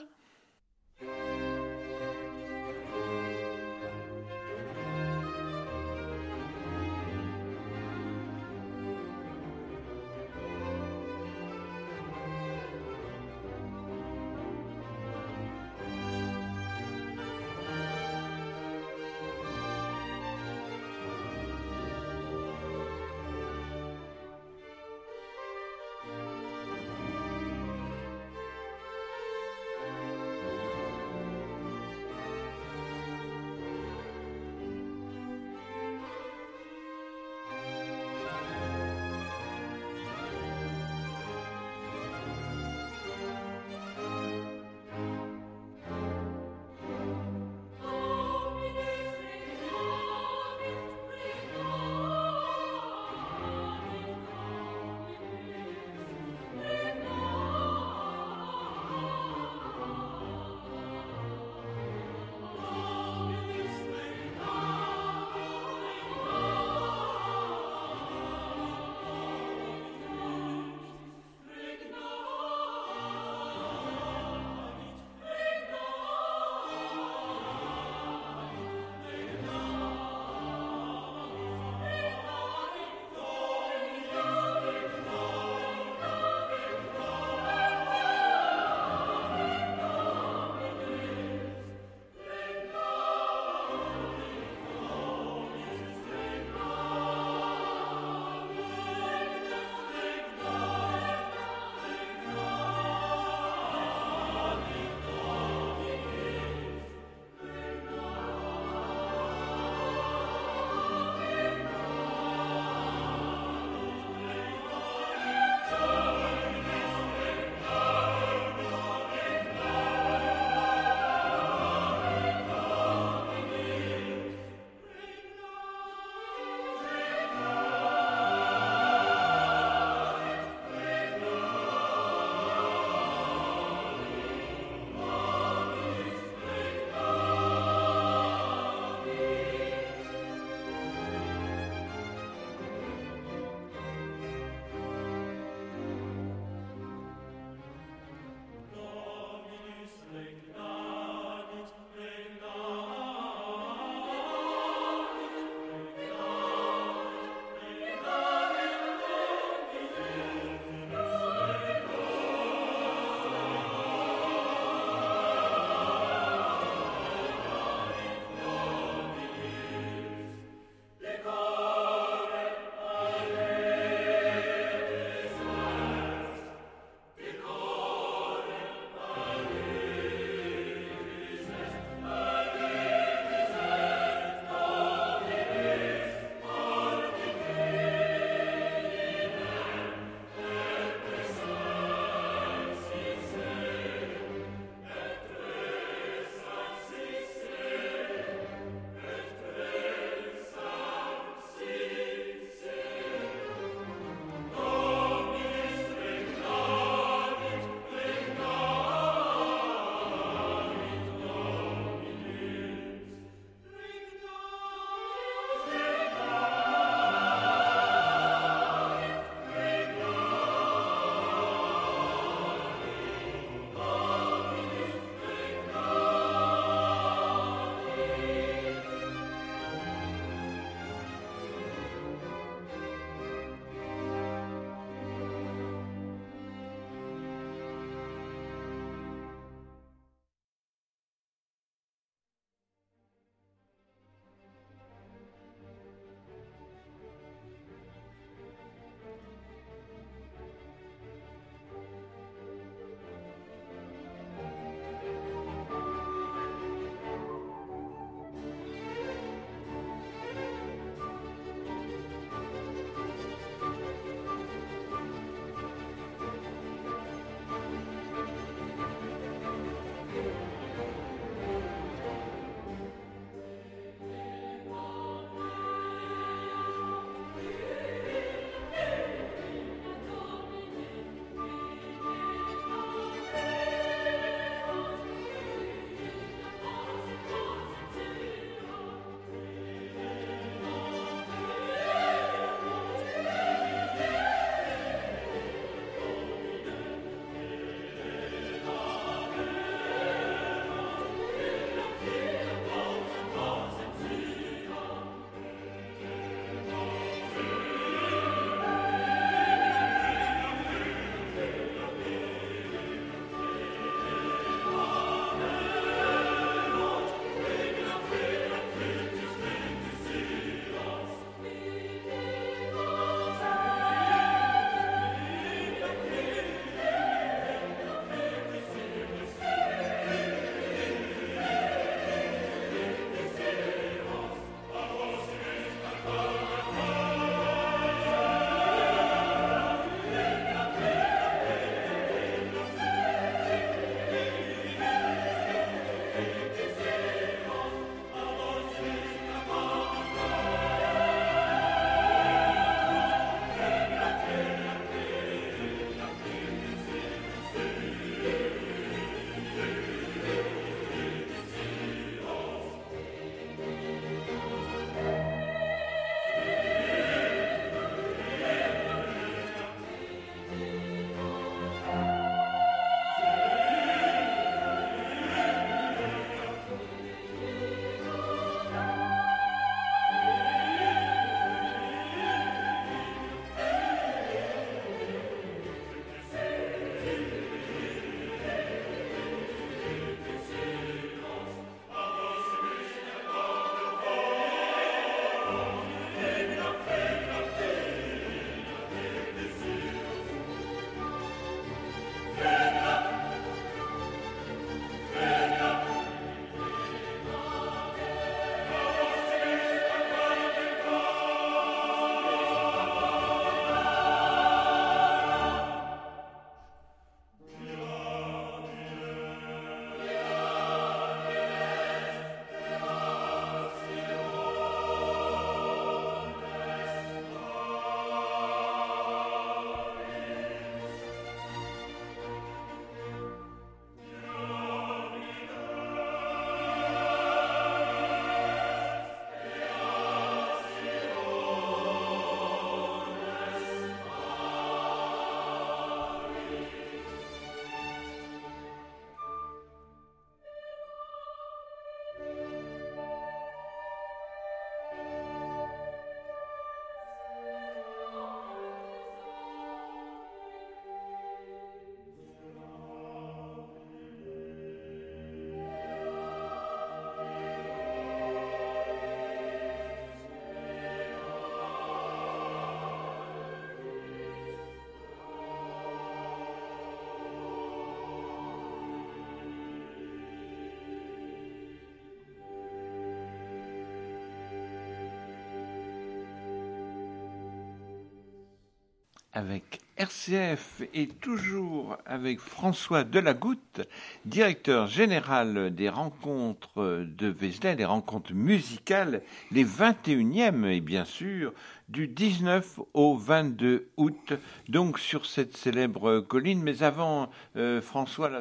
Avec 489.35 489.81
RCF 489.97 490.81
et 490.93 491.07
toujours 491.07 491.97
avec 492.05 492.39
François 492.39 493.03
Delagoutte, 493.03 493.81
directeur 494.25 494.87
général 494.87 495.75
des 495.75 495.89
rencontres 495.89 497.05
de 497.05 497.27
Vézelay, 497.27 497.75
des 497.75 497.85
rencontres 497.85 498.33
musicales, 498.33 499.21
les 499.51 499.65
21e 499.65 500.65
et 500.65 500.79
bien 500.79 501.05
sûr 501.05 501.53
du 501.89 502.07
19 502.07 502.79
au 502.93 503.15
22 503.15 503.89
août, 503.97 504.33
donc 504.69 504.99
sur 504.99 505.25
cette 505.25 505.55
célèbre 505.55 506.21
colline. 506.21 506.63
Mais 506.63 506.81
avant, 506.81 507.29
euh, 507.57 507.81
François, 507.81 508.31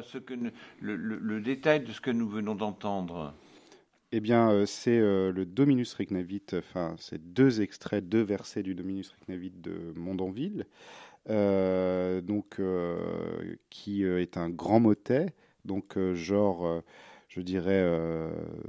le 0.81 1.39
détail 1.41 1.81
de 1.81 1.91
ce 1.91 2.01
que 2.01 2.11
nous 2.11 2.27
venons 2.27 2.55
d'entendre. 2.55 3.33
Eh 4.11 4.19
bien, 4.21 4.51
euh, 4.51 4.65
c'est 4.65 4.97
euh, 4.97 5.31
le 5.31 5.45
Dominus 5.45 5.93
Regnavit, 5.93 6.43
enfin, 6.53 6.95
c'est 6.99 7.33
deux 7.33 7.61
extraits, 7.61 8.07
deux 8.07 8.21
versets 8.21 8.63
du 8.63 8.75
Dominus 8.75 9.13
Regnavit 9.21 9.51
de 9.51 9.93
Mondonville, 9.95 10.65
euh, 11.29 12.21
donc, 12.21 12.61
qui 13.69 14.03
est 14.03 14.37
un 14.37 14.49
grand 14.49 14.79
motet, 14.79 15.27
donc 15.65 15.97
genre, 16.13 16.83
je 17.27 17.41
dirais, 17.41 17.83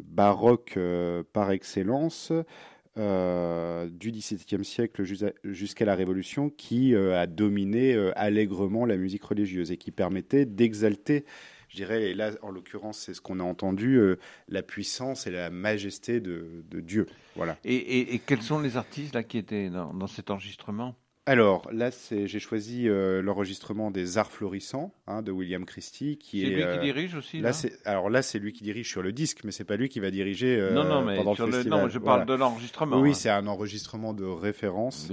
baroque 0.02 0.78
par 1.32 1.50
excellence, 1.50 2.32
du 2.96 4.10
XVIIe 4.10 4.64
siècle 4.64 5.04
jusqu'à 5.44 5.84
la 5.84 5.94
Révolution, 5.94 6.48
qui 6.50 6.94
a 6.96 7.26
dominé 7.26 7.94
allègrement 8.16 8.86
la 8.86 8.96
musique 8.96 9.24
religieuse 9.24 9.70
et 9.70 9.76
qui 9.76 9.90
permettait 9.90 10.46
d'exalter 10.46 11.24
je 11.76 11.82
dirais, 11.82 12.04
et 12.04 12.14
là, 12.14 12.30
en 12.40 12.50
l'occurrence, 12.50 12.98
c'est 12.98 13.12
ce 13.12 13.20
qu'on 13.20 13.38
a 13.38 13.42
entendu, 13.42 13.96
euh, 13.96 14.18
la 14.48 14.62
puissance 14.62 15.26
et 15.26 15.30
la 15.30 15.50
majesté 15.50 16.20
de, 16.20 16.64
Dieu. 16.72 17.06
Voilà. 17.34 17.58
Et, 17.64 18.18
quels 18.24 18.40
sont 18.40 18.60
les 18.60 18.78
artistes 18.78 19.14
là 19.14 19.22
qui 19.22 19.36
étaient 19.36 19.68
dans 19.68 20.06
cet 20.06 20.30
enregistrement? 20.30 20.96
Alors 21.28 21.68
là, 21.72 21.90
j'ai 22.10 22.38
choisi 22.38 22.88
euh, 22.88 23.20
l'enregistrement 23.20 23.90
des 23.90 24.16
Arts 24.16 24.30
florissants 24.30 24.92
hein, 25.08 25.22
de 25.22 25.32
William 25.32 25.64
Christie, 25.64 26.18
qui 26.18 26.42
est. 26.42 26.44
C'est 26.44 26.50
lui 26.50 26.62
qui 26.62 26.68
euh, 26.68 26.76
dirige 26.78 27.14
aussi. 27.16 27.40
Là, 27.40 27.50
alors 27.84 28.10
là, 28.10 28.22
c'est 28.22 28.38
lui 28.38 28.52
qui 28.52 28.62
dirige 28.62 28.88
sur 28.88 29.02
le 29.02 29.12
disque, 29.12 29.40
mais 29.42 29.50
c'est 29.50 29.64
pas 29.64 29.74
lui 29.74 29.88
qui 29.88 29.98
va 29.98 30.12
diriger 30.12 30.56
euh, 30.56 30.72
non, 30.72 30.84
non, 30.84 31.02
mais 31.02 31.16
pendant 31.16 31.34
sur 31.34 31.46
le 31.46 31.52
festival. 31.52 31.82
Non, 31.82 31.88
je 31.88 31.98
parle 31.98 32.26
de 32.26 32.34
l'enregistrement. 32.34 33.00
Oui, 33.00 33.10
hein. 33.10 33.14
c'est 33.14 33.30
un 33.30 33.48
enregistrement 33.48 34.14
de 34.14 34.24
référence 34.24 35.10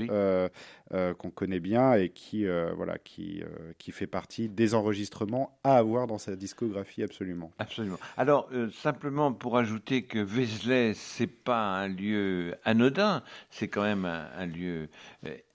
qu'on 0.92 1.32
connaît 1.32 1.60
bien 1.60 1.94
et 1.94 2.10
qui 2.10 2.46
voilà 2.76 2.98
qui 3.00 3.42
qui 3.80 3.92
fait 3.92 4.08
partie 4.08 4.48
des 4.48 4.76
enregistrements 4.76 5.58
à 5.64 5.78
avoir 5.78 6.08
dans 6.08 6.18
sa 6.18 6.36
discographie 6.36 7.04
absolument. 7.04 7.52
Absolument. 7.58 7.98
Alors 8.18 8.50
simplement 8.72 9.34
pour 9.34 9.58
ajouter 9.58 10.04
que 10.04 10.20
Vézelay, 10.20 10.94
c'est 10.94 11.28
pas 11.28 11.78
un 11.80 11.88
lieu 11.88 12.56
anodin, 12.64 13.24
c'est 13.50 13.68
quand 13.68 13.84
même 13.84 14.06
un 14.06 14.46
lieu 14.46 14.90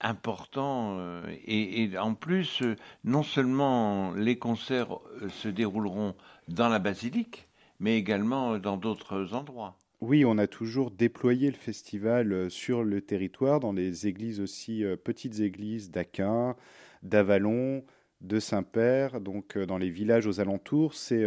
important 0.01 0.97
euh, 0.99 1.21
et, 1.45 1.97
en 1.97 2.13
plus, 2.13 2.61
euh, 2.61 2.75
non 3.03 3.23
seulement 3.23 4.11
les 4.11 4.37
concerts 4.37 4.99
euh, 5.21 5.29
se 5.29 5.47
dérouleront 5.47 6.15
dans 6.47 6.69
la 6.69 6.79
basilique, 6.79 7.47
mais 7.79 7.97
également 7.97 8.57
dans 8.57 8.77
d'autres 8.77 9.33
endroits. 9.33 9.78
Oui, 10.01 10.23
on 10.25 10.37
a 10.37 10.47
toujours 10.47 10.91
déployé 10.91 11.51
le 11.51 11.57
festival 11.57 12.49
sur 12.49 12.83
le 12.83 13.01
territoire, 13.01 13.59
dans 13.59 13.73
les 13.73 14.07
églises 14.07 14.39
aussi, 14.39 14.83
petites 15.03 15.41
églises 15.41 15.91
d'Aquin, 15.91 16.55
d'Avalon, 17.03 17.83
de 18.21 18.39
Saint-Père, 18.39 19.19
donc 19.19 19.57
dans 19.57 19.77
les 19.77 19.89
villages 19.89 20.25
aux 20.25 20.39
alentours. 20.39 20.93
C'est 20.93 21.25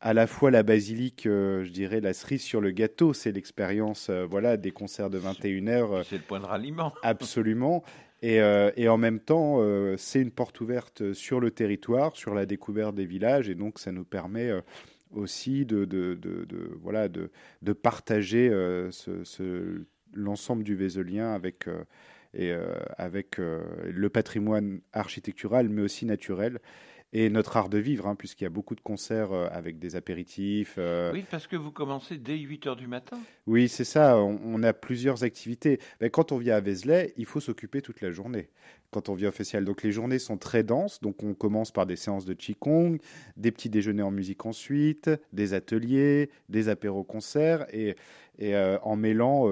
à 0.00 0.14
la 0.14 0.26
fois 0.26 0.50
la 0.50 0.62
basilique, 0.62 1.24
je 1.24 1.68
dirais, 1.68 2.00
la 2.00 2.14
cerise 2.14 2.42
sur 2.42 2.62
le 2.62 2.70
gâteau, 2.70 3.12
c'est 3.12 3.32
l'expérience 3.32 4.08
voilà, 4.08 4.56
des 4.56 4.70
concerts 4.70 5.10
de 5.10 5.18
21h. 5.18 6.04
C'est 6.04 6.16
le 6.16 6.22
point 6.22 6.40
de 6.40 6.46
ralliement. 6.46 6.94
Absolument. 7.02 7.84
Euh, 8.24 8.70
et, 8.76 8.88
en 8.88 8.98
même 8.98 9.20
temps, 9.20 9.56
euh, 9.58 9.96
c'est 9.96 10.20
une 10.20 10.30
porte 10.30 10.60
ouverte 10.60 11.12
sur 11.12 11.40
le 11.40 11.50
territoire, 11.50 12.16
sur 12.16 12.34
la 12.34 12.46
découverte 12.46 12.94
des 12.94 13.06
villages, 13.06 13.48
et 13.48 13.54
donc 13.54 13.78
ça 13.78 13.92
nous 13.92 14.04
permet 14.04 14.50
euh, 14.50 14.60
aussi 15.10 15.66
de, 15.66 16.18
voilà, 16.80 17.08
de, 17.08 17.72
partager 17.72 18.48
ce, 18.90 19.84
l'ensemble 20.12 20.64
du 20.64 20.74
Vézelien 20.74 21.32
avec, 21.32 21.68
et, 22.34 22.52
avec 22.96 23.38
le 23.38 24.08
patrimoine 24.08 24.80
architectural, 24.92 25.68
mais 25.68 25.82
aussi 25.82 26.06
naturel 26.06 26.58
et 27.12 27.28
notre 27.28 27.56
art 27.56 27.68
de 27.68 27.78
vivre, 27.78 28.06
hein, 28.06 28.14
puisqu'il 28.14 28.44
y 28.44 28.46
a 28.46 28.50
beaucoup 28.50 28.74
de 28.76 28.80
concerts 28.80 29.32
euh, 29.32 29.48
avec 29.50 29.78
des 29.78 29.96
apéritifs. 29.96 30.76
Euh. 30.78 31.10
Oui, 31.12 31.24
parce 31.28 31.46
que 31.46 31.56
vous 31.56 31.72
commencez 31.72 32.16
dès 32.18 32.36
8 32.36 32.66
heures 32.68 32.76
du 32.76 32.86
matin. 32.86 33.18
Oui, 33.46 33.68
c'est 33.68 33.84
ça. 33.84 34.16
On, 34.18 34.62
a 34.62 34.72
plusieurs 34.72 35.24
activités. 35.24 35.80
Mais 36.00 36.10
quand 36.10 36.32
on 36.32 36.38
vient 36.38 36.54
à 36.54 36.60
Vézelay, 36.60 37.12
il 37.16 37.26
faut 37.26 37.40
s'occuper 37.40 37.82
toute 37.82 38.00
la 38.00 38.12
journée. 38.12 38.48
Quand 38.92 39.08
on 39.08 39.14
vient 39.14 39.30
au 39.30 39.32
festival, 39.32 39.64
donc 39.64 39.82
les 39.82 39.92
journées 39.92 40.18
sont 40.18 40.36
très 40.36 40.62
denses. 40.62 41.00
Donc 41.00 41.22
on 41.22 41.34
commence 41.34 41.72
par 41.72 41.86
des 41.86 41.96
séances 41.96 42.24
de 42.24 42.34
qigong, 42.34 42.98
des 43.36 43.50
petits 43.50 43.70
déjeuners 43.70 44.02
en 44.02 44.10
musique 44.10 44.46
ensuite, 44.46 45.10
des 45.32 45.54
ateliers, 45.54 46.30
des 46.48 46.68
apéros-concerts, 46.68 47.66
et, 47.72 47.96
et 48.38 48.54
euh, 48.54 48.78
en 48.82 48.96
mêlant 48.96 49.48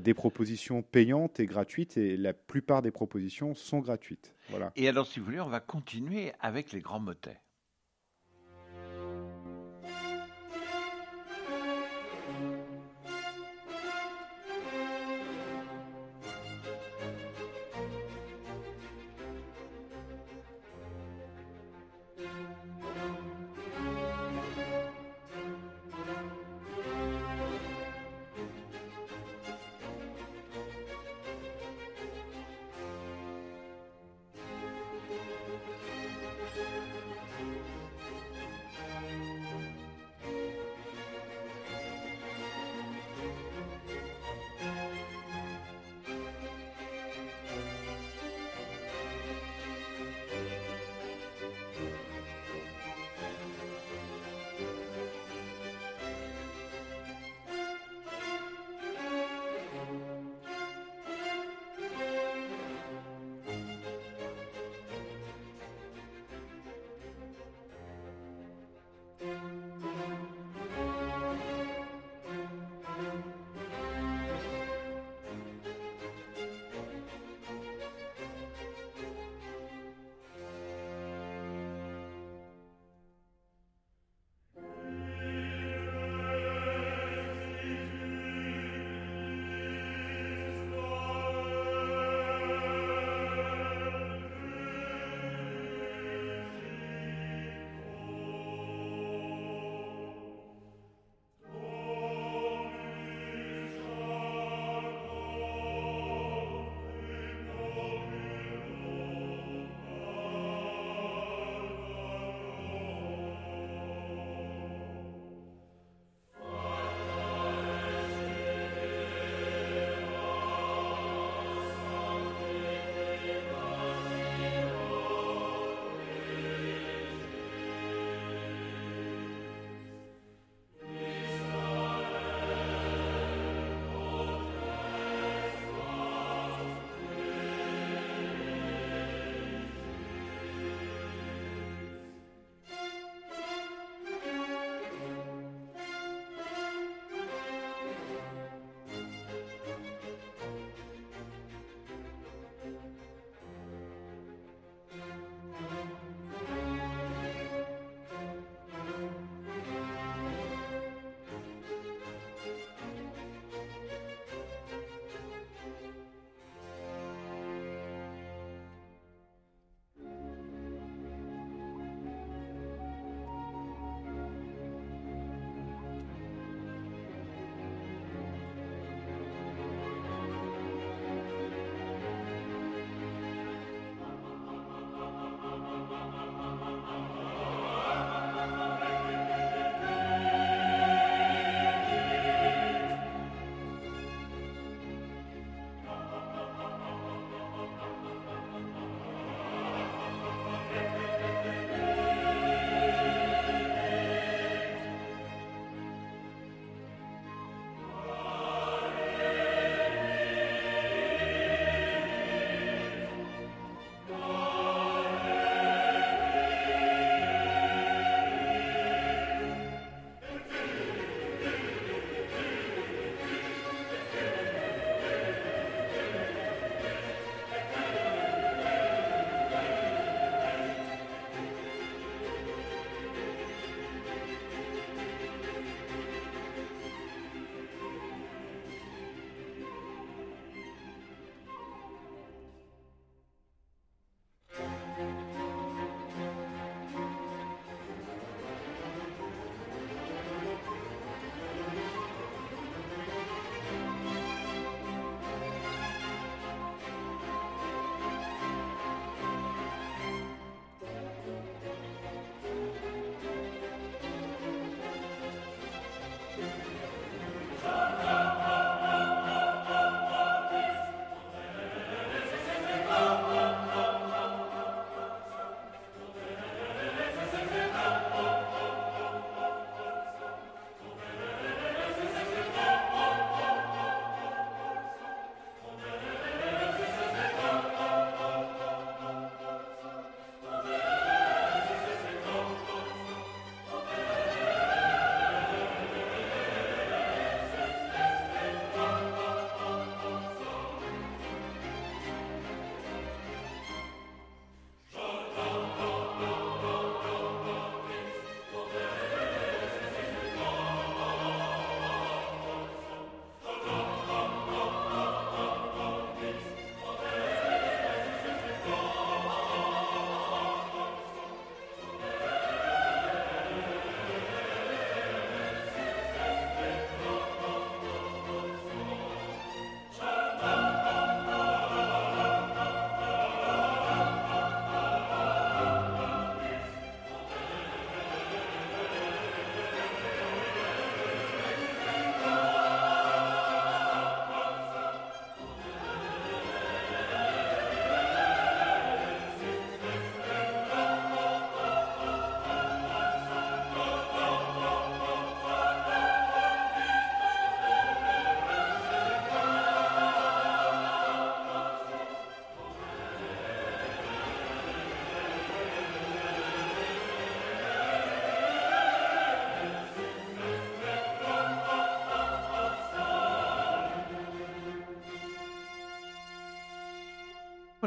des 0.00 0.14
propositions 0.14 0.82
payantes 0.82 1.40
et 1.40 1.46
gratuites. 1.46 1.96
Et 1.96 2.16
la 2.16 2.32
plupart 2.32 2.82
des 2.82 2.90
propositions 2.90 3.54
sont 3.54 3.80
gratuites. 3.80 4.34
Et 4.76 4.88
alors, 4.88 5.06
si 5.06 5.20
vous 5.20 5.26
voulez, 5.26 5.40
on 5.40 5.48
va 5.48 5.60
continuer 5.60 6.32
avec 6.40 6.72
les 6.72 6.80
grands 6.80 7.00
motets. 7.00 7.40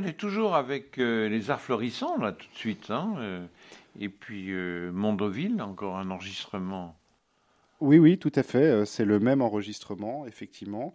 On 0.04 0.08
est 0.08 0.14
toujours 0.14 0.56
avec 0.56 0.98
euh, 0.98 1.30
les 1.30 1.50
arts 1.50 1.62
florissants, 1.62 2.18
là, 2.18 2.32
tout 2.32 2.48
de 2.52 2.58
suite. 2.58 2.90
Hein, 2.90 3.14
euh, 3.18 3.46
et 4.00 4.10
puis 4.10 4.48
euh, 4.50 4.92
Mondoville, 4.92 5.62
encore 5.62 5.98
un 5.98 6.10
enregistrement. 6.10 6.96
Oui, 7.80 8.00
oui, 8.00 8.18
tout 8.18 8.32
à 8.36 8.44
fait. 8.44 8.86
C'est 8.86 9.06
le 9.06 9.20
même 9.20 9.42
enregistrement, 9.42 10.26
effectivement, 10.26 10.94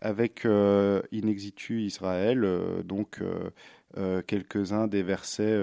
avec 0.00 0.46
In 0.46 1.02
Exitu 1.12 1.82
Israël, 1.82 2.48
donc 2.84 3.20
quelques-uns 4.26 4.86
des 4.86 5.02
versets 5.02 5.60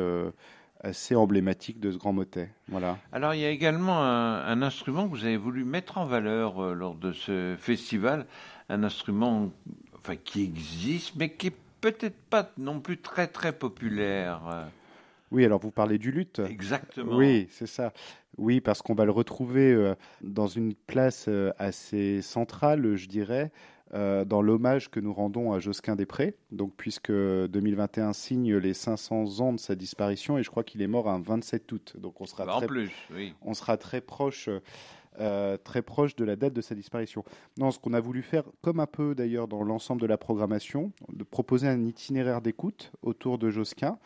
assez 0.82 1.16
emblématiques 1.16 1.80
de 1.80 1.92
ce 1.92 1.98
grand 1.98 2.14
motet. 2.14 2.52
Voilà. 2.68 3.00
Alors, 3.12 3.34
il 3.34 3.40
y 3.40 3.46
a 3.46 3.50
également 3.50 4.04
un, 4.04 4.46
un 4.46 4.62
instrument 4.62 5.10
que 5.10 5.16
vous 5.16 5.26
avez 5.26 5.38
voulu 5.38 5.64
mettre 5.64 5.98
en 5.98 6.06
valeur 6.06 6.76
lors 6.76 6.94
de 6.94 7.14
ce 7.14 7.56
festival, 7.58 8.28
un 8.70 8.84
instrument 8.84 9.50
enfin, 9.98 10.18
qui 10.18 10.44
existe, 10.44 11.16
mais 11.16 11.32
qui 11.32 11.48
est 11.48 11.56
peut-être 11.82 12.18
pas 12.30 12.52
non 12.58 12.80
plus 12.80 12.98
très 12.98 13.28
très 13.28 13.54
populaire. 13.54 14.70
Oui, 15.32 15.46
alors 15.46 15.60
vous 15.60 15.72
parlez 15.72 15.98
du 15.98 16.12
luth. 16.12 16.40
Exactement. 16.40 17.16
Oui, 17.16 17.48
c'est 17.52 17.68
ça. 17.68 17.94
Oui, 18.38 18.62
parce 18.62 18.82
qu'on 18.82 18.96
va 18.96 19.06
le 19.06 19.12
retrouver 19.12 19.74
euh, 19.74 19.96
dans 20.22 20.48
une 20.48 20.74
place 20.74 21.26
euh, 21.28 21.52
assez 21.58 22.22
centrale, 22.22 22.96
je 22.96 23.08
dirais, 23.08 23.52
euh, 23.94 24.24
dans 24.24 24.42
l'hommage 24.42 24.90
que 24.90 25.00
nous 25.00 25.14
rendons 25.14 25.52
à 25.52 25.60
Josquin 25.60 25.96
des 25.96 26.06
Prés. 26.06 26.36
Donc, 26.52 26.74
puisque 26.78 27.12
2021 27.12 28.14
signe 28.14 28.56
les 28.56 28.74
500 28.74 29.42
ans 29.42 29.54
de 29.54 29.60
sa 29.60 29.76
disparition, 29.76 30.38
et 30.38 30.44
je 30.44 30.50
crois 30.50 30.64
qu'il 30.64 30.82
est 30.82 30.88
mort 30.88 31.10
un 31.10 31.20
27 31.20 31.72
août. 31.72 31.96
Donc, 31.98 32.22
on 32.22 32.26
sera, 32.26 32.46
bah, 32.46 32.54
très, 32.58 32.66
en 32.66 32.68
plus, 32.68 32.92
oui. 33.14 33.34
on 33.42 33.54
sera 33.54 33.78
très 33.78 34.02
proche 34.02 34.50
euh, 35.20 35.58
très 35.58 35.82
proche 35.82 36.16
de 36.16 36.26
la 36.26 36.36
date 36.36 36.54
de 36.54 36.62
sa 36.62 36.76
disparition. 36.76 37.24
Non, 37.58 37.72
ce 37.72 37.80
qu'on 37.80 37.94
a 37.94 38.00
voulu 38.00 38.22
faire, 38.22 38.44
comme 38.62 38.80
un 38.80 38.88
peu 38.88 39.16
d'ailleurs 39.16 39.48
dans 39.48 39.64
l'ensemble 39.64 40.02
de 40.02 40.08
la 40.08 40.18
programmation, 40.18 40.92
de 41.12 41.24
proposer 41.24 41.68
un 41.68 41.86
itinéraire 41.86 42.42
d'écoute 42.42 42.92
autour 43.02 43.38
de 43.38 43.50
Josquin, 43.50 43.98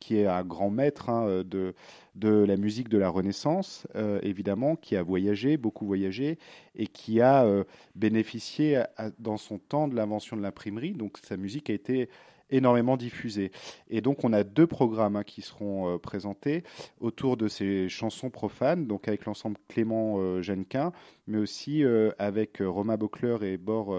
qui 0.00 0.18
est 0.18 0.26
un 0.26 0.42
grand 0.42 0.70
maître 0.70 1.10
hein, 1.10 1.44
de, 1.44 1.74
de 2.16 2.28
la 2.28 2.56
musique 2.56 2.88
de 2.88 2.98
la 2.98 3.08
Renaissance, 3.08 3.86
euh, 3.94 4.18
évidemment, 4.22 4.74
qui 4.74 4.96
a 4.96 5.02
voyagé, 5.02 5.56
beaucoup 5.56 5.86
voyagé, 5.86 6.38
et 6.74 6.88
qui 6.88 7.20
a 7.20 7.44
euh, 7.44 7.62
bénéficié 7.94 8.82
dans 9.20 9.36
son 9.36 9.58
temps 9.58 9.86
de 9.86 9.94
l'invention 9.94 10.36
de 10.36 10.42
l'imprimerie. 10.42 10.92
Donc 10.92 11.18
sa 11.22 11.36
musique 11.36 11.70
a 11.70 11.72
été 11.72 12.08
énormément 12.52 12.96
diffusé. 12.96 13.50
Et 13.88 14.00
donc 14.00 14.24
on 14.24 14.32
a 14.32 14.44
deux 14.44 14.66
programmes 14.66 15.16
hein, 15.16 15.24
qui 15.24 15.42
seront 15.42 15.94
euh, 15.94 15.98
présentés 15.98 16.62
autour 17.00 17.36
de 17.36 17.48
ces 17.48 17.88
chansons 17.88 18.30
profanes, 18.30 18.86
donc 18.86 19.08
avec 19.08 19.24
l'ensemble 19.24 19.56
Clément 19.68 20.16
euh, 20.18 20.42
mais 21.26 21.38
aussi 21.38 21.84
euh, 21.84 22.10
avec 22.18 22.60
euh, 22.60 22.68
Romain 22.68 22.96
Bocler 22.96 23.36
et 23.42 23.56
Bor 23.56 23.96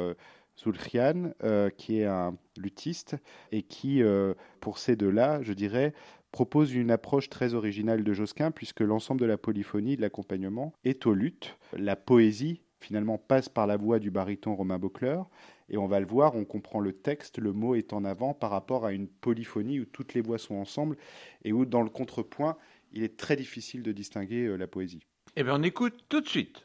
Zulchian, 0.57 1.31
qui 1.77 1.99
est 1.99 2.05
un 2.05 2.37
luthiste, 2.57 3.15
et 3.51 3.63
qui, 3.63 4.03
pour 4.59 4.77
ces 4.77 4.95
deux-là, 4.95 5.41
je 5.41 5.51
dirais, 5.53 5.93
propose 6.31 6.73
une 6.73 6.91
approche 6.91 7.29
très 7.29 7.55
originale 7.55 8.03
de 8.03 8.13
Josquin, 8.13 8.51
puisque 8.51 8.81
l'ensemble 8.81 9.21
de 9.21 9.25
la 9.25 9.37
polyphonie, 9.37 9.97
de 9.97 10.01
l'accompagnement, 10.01 10.73
est 10.83 11.07
au 11.07 11.13
luth. 11.13 11.57
La 11.75 11.95
poésie, 11.95 12.61
finalement, 12.79 13.17
passe 13.17 13.49
par 13.49 13.65
la 13.65 13.77
voix 13.77 13.97
du 13.97 14.11
baryton 14.11 14.55
Romain 14.55 14.77
Bocler, 14.77 15.19
et 15.73 15.77
on 15.77 15.87
va 15.87 15.99
le 15.99 16.05
voir, 16.05 16.35
on 16.35 16.45
comprend 16.45 16.79
le 16.79 16.93
texte, 16.93 17.39
le 17.39 17.51
mot 17.51 17.73
est 17.73 17.93
en 17.93 18.05
avant 18.05 18.35
par 18.35 18.51
rapport 18.51 18.85
à 18.85 18.93
une 18.93 19.07
polyphonie 19.07 19.79
où 19.79 19.85
toutes 19.85 20.13
les 20.13 20.21
voix 20.21 20.37
sont 20.37 20.53
ensemble 20.53 20.97
et 21.43 21.51
où 21.51 21.65
dans 21.65 21.81
le 21.81 21.89
contrepoint, 21.89 22.57
il 22.91 23.01
est 23.01 23.17
très 23.17 23.35
difficile 23.35 23.81
de 23.81 23.91
distinguer 23.91 24.45
euh, 24.45 24.55
la 24.55 24.67
poésie. 24.67 25.01
Eh 25.35 25.41
bien, 25.41 25.55
on 25.55 25.63
écoute 25.63 25.95
tout 26.09 26.21
de 26.21 26.27
suite. 26.27 26.63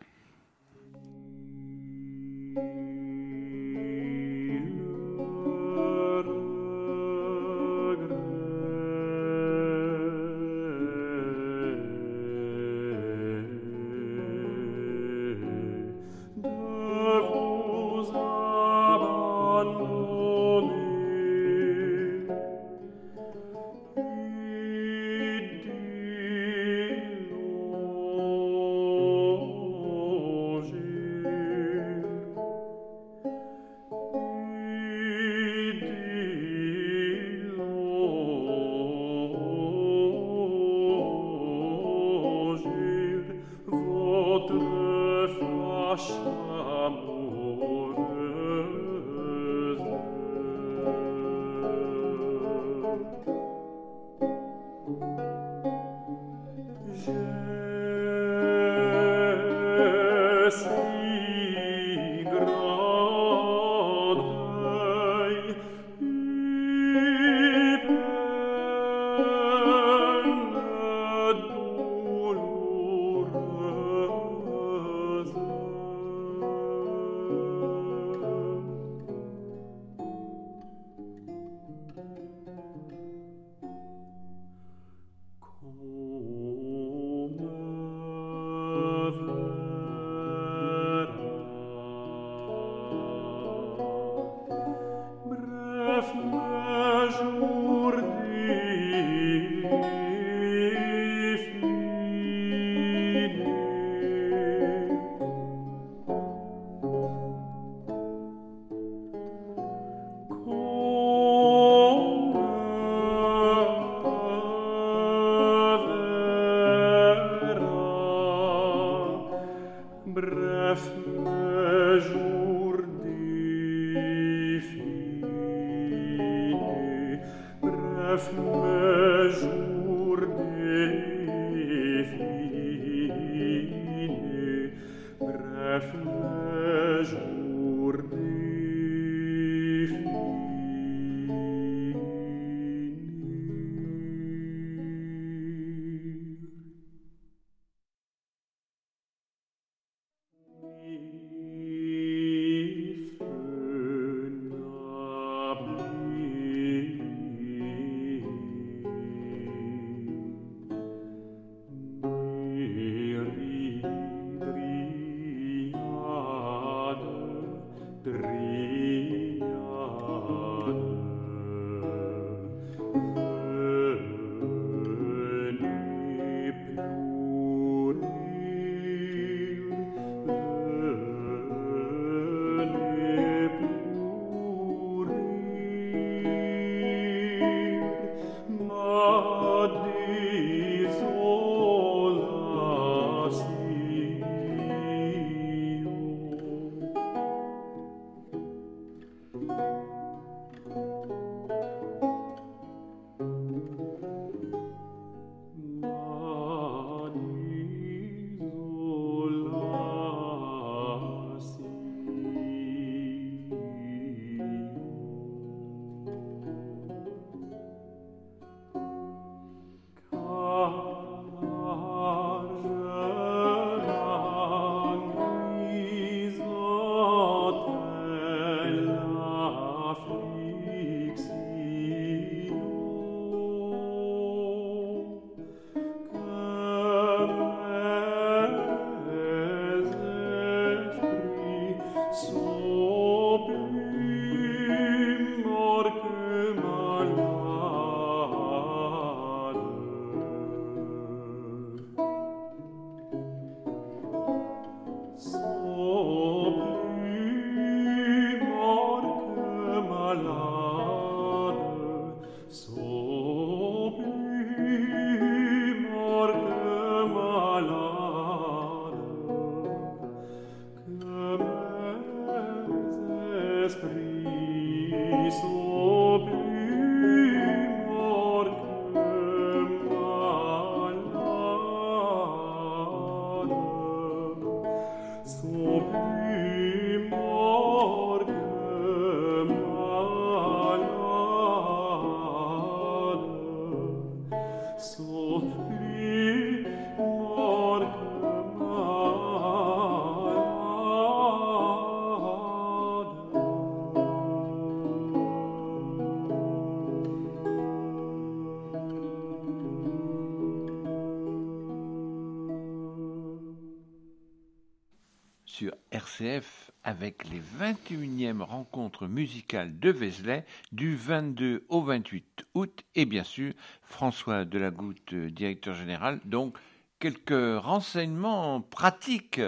Avec 316.99 317.29
les 317.31 317.41
21e 317.61 318.43
rencontres 318.43 319.07
musicales 319.07 319.79
de 319.79 319.91
Vézelay 319.91 320.45
du 320.73 320.97
22 320.97 321.65
au 321.69 321.81
28 321.81 322.47
août 322.55 322.83
et 322.97 323.05
bien 323.05 323.23
sûr 323.23 323.53
François 323.83 324.45
Delagoutte, 324.45 325.15
directeur 325.15 325.77
général. 325.77 326.19
Donc 326.25 326.59
quelques 326.99 327.63
renseignements 327.63 328.61
pratiques 328.61 329.41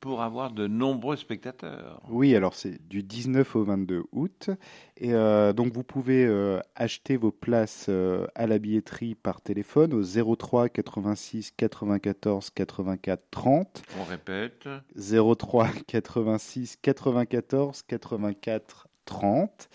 pour 0.00 0.22
avoir 0.22 0.52
de 0.52 0.66
nombreux 0.66 1.16
spectateurs. 1.16 2.00
Oui, 2.08 2.36
alors 2.36 2.54
c'est 2.54 2.86
du 2.88 3.02
19 3.02 3.56
au 3.56 3.64
22 3.64 4.04
août. 4.12 4.50
Et 4.96 5.12
euh, 5.12 5.52
donc 5.52 5.72
vous 5.72 5.82
pouvez 5.82 6.24
euh, 6.24 6.60
acheter 6.76 7.16
vos 7.16 7.32
places 7.32 7.86
euh, 7.88 8.26
à 8.34 8.46
la 8.46 8.58
billetterie 8.58 9.14
par 9.14 9.40
téléphone 9.40 9.94
au 9.94 10.02
03 10.36 10.68
86 10.68 11.52
94 11.56 12.50
84 12.50 13.22
30. 13.30 13.82
On 14.00 14.04
répète. 14.04 14.68
03 14.96 15.68
86 15.86 16.78
94 16.80 17.82
84 17.82 18.88
30. 19.04 19.68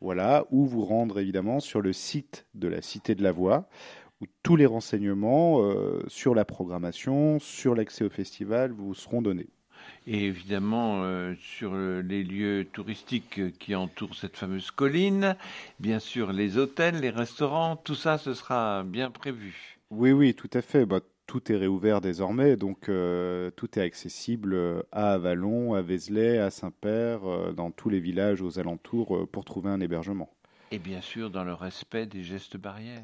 Voilà, 0.00 0.44
ou 0.50 0.66
vous 0.66 0.84
rendre 0.84 1.18
évidemment 1.18 1.60
sur 1.60 1.80
le 1.80 1.92
site 1.92 2.46
de 2.54 2.68
la 2.68 2.82
Cité 2.82 3.14
de 3.14 3.22
la 3.22 3.32
Voix 3.32 3.68
où 4.22 4.24
tous 4.42 4.56
les 4.56 4.64
renseignements 4.64 5.60
sur 6.06 6.34
la 6.34 6.46
programmation, 6.46 7.38
sur 7.38 7.74
l'accès 7.74 8.02
au 8.02 8.08
festival 8.08 8.72
vous 8.72 8.94
seront 8.94 9.20
donnés 9.20 9.48
et 10.06 10.24
évidemment 10.26 11.02
euh, 11.02 11.34
sur 11.40 11.74
les 11.74 12.22
lieux 12.22 12.66
touristiques 12.72 13.58
qui 13.58 13.74
entourent 13.74 14.14
cette 14.14 14.36
fameuse 14.36 14.70
colline, 14.70 15.36
bien 15.80 15.98
sûr 15.98 16.32
les 16.32 16.58
hôtels, 16.58 17.00
les 17.00 17.10
restaurants, 17.10 17.76
tout 17.76 17.94
ça, 17.94 18.18
ce 18.18 18.34
sera 18.34 18.84
bien 18.84 19.10
prévu. 19.10 19.78
Oui, 19.90 20.12
oui, 20.12 20.34
tout 20.34 20.50
à 20.52 20.62
fait. 20.62 20.86
Bah, 20.86 21.00
tout 21.26 21.50
est 21.50 21.56
réouvert 21.56 22.00
désormais, 22.00 22.56
donc 22.56 22.88
euh, 22.88 23.50
tout 23.50 23.78
est 23.78 23.82
accessible 23.82 24.84
à 24.92 25.14
Avalon, 25.14 25.74
à 25.74 25.82
Vézelay, 25.82 26.38
à 26.38 26.50
Saint-Père, 26.50 27.24
euh, 27.24 27.52
dans 27.52 27.72
tous 27.72 27.88
les 27.88 27.98
villages 27.98 28.42
aux 28.42 28.60
alentours 28.60 29.28
pour 29.32 29.44
trouver 29.44 29.70
un 29.70 29.80
hébergement. 29.80 30.30
Et 30.70 30.78
bien 30.78 31.00
sûr 31.00 31.30
dans 31.30 31.44
le 31.44 31.54
respect 31.54 32.06
des 32.06 32.22
gestes 32.22 32.56
barrières. 32.56 33.02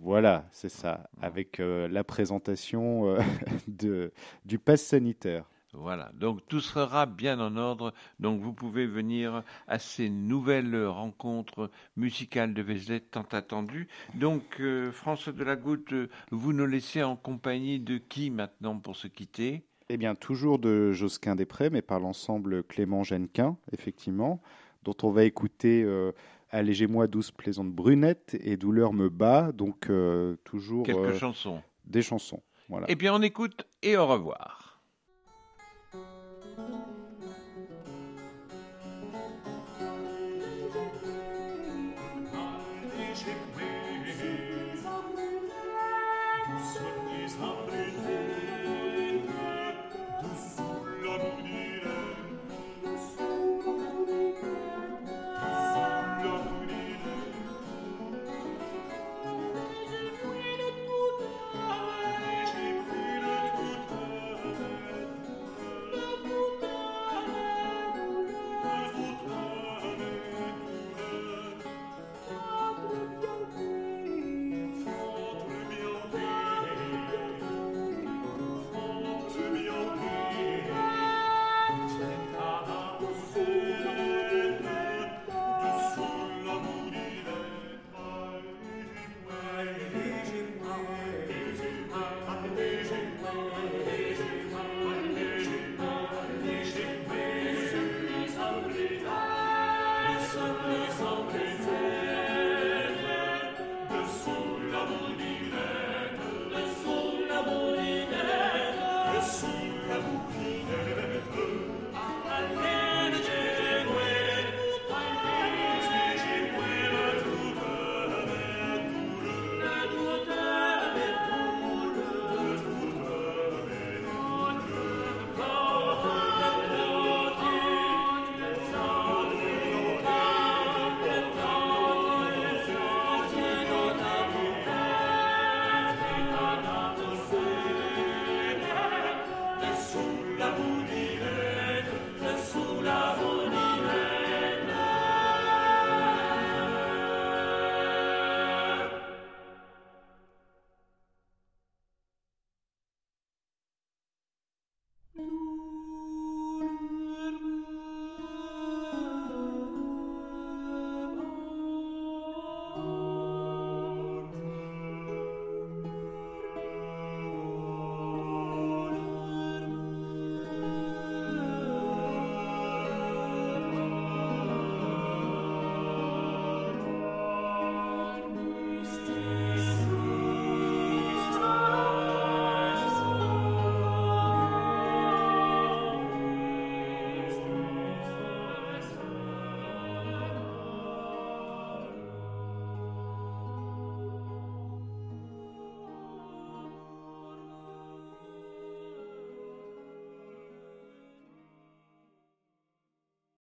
Voilà, 0.00 0.46
c'est 0.50 0.70
ça, 0.70 1.10
avec 1.20 1.58
la 1.60 2.04
présentation 2.04 3.18
de, 3.68 4.12
du 4.46 4.58
pass 4.58 4.80
sanitaire. 4.80 5.44
Voilà, 5.72 6.10
donc 6.14 6.40
tout 6.48 6.60
sera 6.60 7.06
bien 7.06 7.38
en 7.38 7.56
ordre. 7.56 7.94
Donc 8.18 8.40
vous 8.40 8.52
pouvez 8.52 8.86
venir 8.86 9.44
à 9.68 9.78
ces 9.78 10.10
nouvelles 10.10 10.86
rencontres 10.86 11.70
musicales 11.96 12.54
de 12.54 12.62
Vézelay 12.62 13.00
tant 13.00 13.26
attendues. 13.32 13.88
Donc 14.14 14.60
euh, 14.60 14.90
François 14.90 15.32
de 15.32 15.44
la 15.44 15.56
Goutte, 15.56 15.94
vous 16.30 16.52
nous 16.52 16.66
laissez 16.66 17.02
en 17.02 17.16
compagnie 17.16 17.78
de 17.78 17.98
qui 17.98 18.30
maintenant 18.30 18.78
pour 18.78 18.96
se 18.96 19.06
quitter? 19.06 19.62
Eh 19.88 19.96
bien 19.96 20.14
toujours 20.14 20.58
de 20.58 20.92
Josquin 20.92 21.36
Després, 21.36 21.70
mais 21.70 21.82
par 21.82 22.00
l'ensemble 22.00 22.62
Clément 22.64 23.02
Genquin, 23.02 23.56
effectivement, 23.72 24.40
dont 24.82 24.96
on 25.02 25.10
va 25.10 25.24
écouter 25.24 25.82
euh, 25.84 26.12
Allégez-moi 26.52 27.06
douce 27.06 27.30
plaisante 27.30 27.70
brunette 27.70 28.36
et 28.40 28.56
Douleur 28.56 28.92
me 28.92 29.08
bat. 29.08 29.52
Donc 29.52 29.88
euh, 29.88 30.36
toujours 30.44 30.84
quelques 30.84 31.16
chansons, 31.16 31.62
des 31.84 32.02
chansons. 32.02 32.42
Voilà. 32.68 32.86
Eh 32.88 32.96
bien 32.96 33.14
on 33.14 33.22
écoute 33.22 33.66
et 33.82 33.96
au 33.96 34.06
revoir. 34.06 34.59
thank 36.56 36.70
you 36.70 36.89